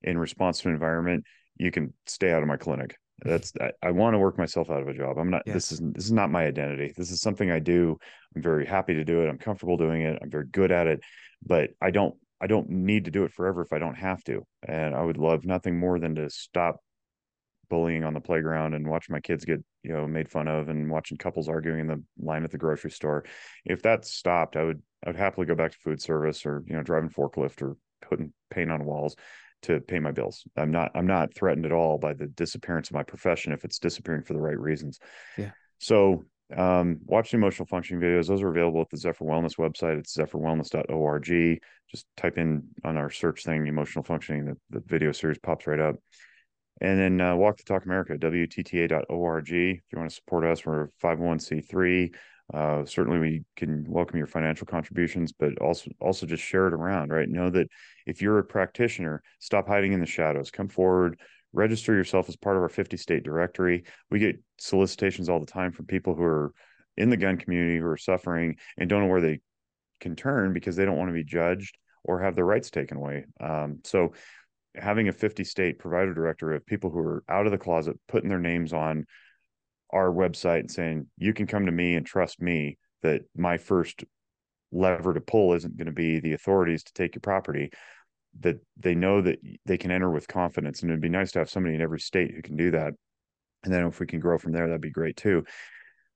[0.02, 1.26] in response to an environment,
[1.58, 2.98] you can stay out of my clinic.
[3.24, 5.20] That's I, I want to work myself out of a job.
[5.20, 5.44] I'm not.
[5.46, 5.54] Yes.
[5.54, 6.92] This is this is not my identity.
[6.98, 8.00] This is something I do.
[8.36, 9.30] I'm very happy to do it.
[9.30, 10.18] I'm comfortable doing it.
[10.24, 11.02] I'm very good at it.
[11.46, 14.44] But I don't I don't need to do it forever if I don't have to.
[14.68, 16.80] And I would love nothing more than to stop
[17.74, 20.92] bullying on the playground and watching my kids get you know made fun of and
[20.92, 23.26] watching couples arguing in the line at the grocery store
[23.66, 26.76] if that stopped i would i would happily go back to food service or you
[26.76, 27.76] know driving forklift or
[28.08, 29.16] putting paint on walls
[29.64, 32.94] to pay my bills i'm not i'm not threatened at all by the disappearance of
[32.94, 35.00] my profession if it's disappearing for the right reasons
[35.36, 36.24] yeah so
[36.56, 38.28] um, watch the emotional functioning videos.
[38.28, 39.98] Those are available at the Zephyr Wellness website.
[39.98, 41.60] It's zephyrwellness.org.
[41.90, 44.46] Just type in on our search thing, emotional functioning.
[44.46, 45.96] The, the video series pops right up.
[46.82, 49.48] And then uh, Walk the Talk America, WTTA.org.
[49.48, 52.14] If you want to support us, we're 501c3.
[52.54, 57.10] Uh, certainly, we can welcome your financial contributions, but also also just share it around,
[57.10, 57.30] right?
[57.30, 57.68] Know that
[58.06, 60.52] if you're a practitioner, stop hiding in the shadows.
[60.52, 61.20] Come forward,
[61.54, 63.84] register yourself as part of our 50 state directory.
[64.12, 66.54] We get solicitations all the time from people who are
[66.98, 69.40] in the gun community who are suffering and don't know where they
[70.00, 73.26] can turn because they don't want to be judged or have their rights taken away.
[73.40, 74.14] Um, so
[74.76, 78.30] having a 50 state provider director of people who are out of the closet putting
[78.30, 79.06] their names on
[79.92, 84.04] our website and saying you can come to me and trust me that my first
[84.72, 87.70] lever to pull isn't going to be the authorities to take your property
[88.40, 90.82] that they know that they can enter with confidence.
[90.82, 92.94] And it'd be nice to have somebody in every state who can do that.
[93.64, 95.44] And then if we can grow from there that'd be great too.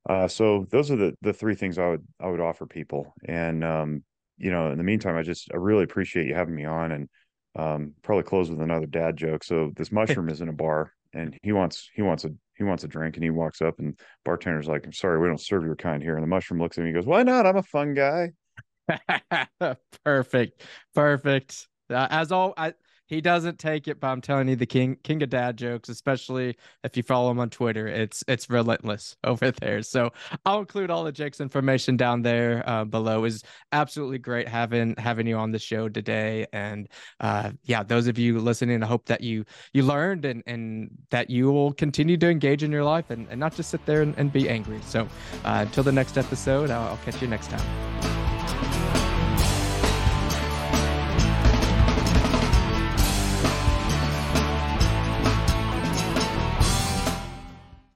[0.09, 3.13] Uh, so those are the the three things i would i would offer people.
[3.25, 4.03] And um,
[4.37, 7.09] you know in the meantime i just i really appreciate you having me on and
[7.57, 9.43] um, probably close with another dad joke.
[9.43, 12.83] So this mushroom is in a bar and he wants he wants a he wants
[12.83, 15.75] a drink and he walks up and bartender's like i'm sorry we don't serve your
[15.75, 16.15] kind here.
[16.15, 17.45] And the mushroom looks at him and goes why not?
[17.45, 18.31] I'm a fun guy.
[20.03, 20.63] Perfect.
[20.93, 21.67] Perfect.
[21.89, 22.73] Uh, as all I,
[23.07, 26.55] he doesn't take it but i'm telling you the king king of dad jokes especially
[26.83, 29.81] if you follow him on twitter it's it's relentless over there.
[29.81, 30.11] So
[30.45, 33.25] i'll include all the jake's information down there uh, below.
[33.25, 36.45] Is absolutely great having having you on the show today.
[36.53, 36.87] And
[37.19, 41.29] uh, yeah those of you listening i hope that you you learned and and that
[41.29, 44.13] you will continue to engage in your life and, and not just sit there and,
[44.17, 44.79] and be angry.
[44.85, 45.03] So
[45.45, 48.16] uh, until the next episode I'll, I'll catch you next time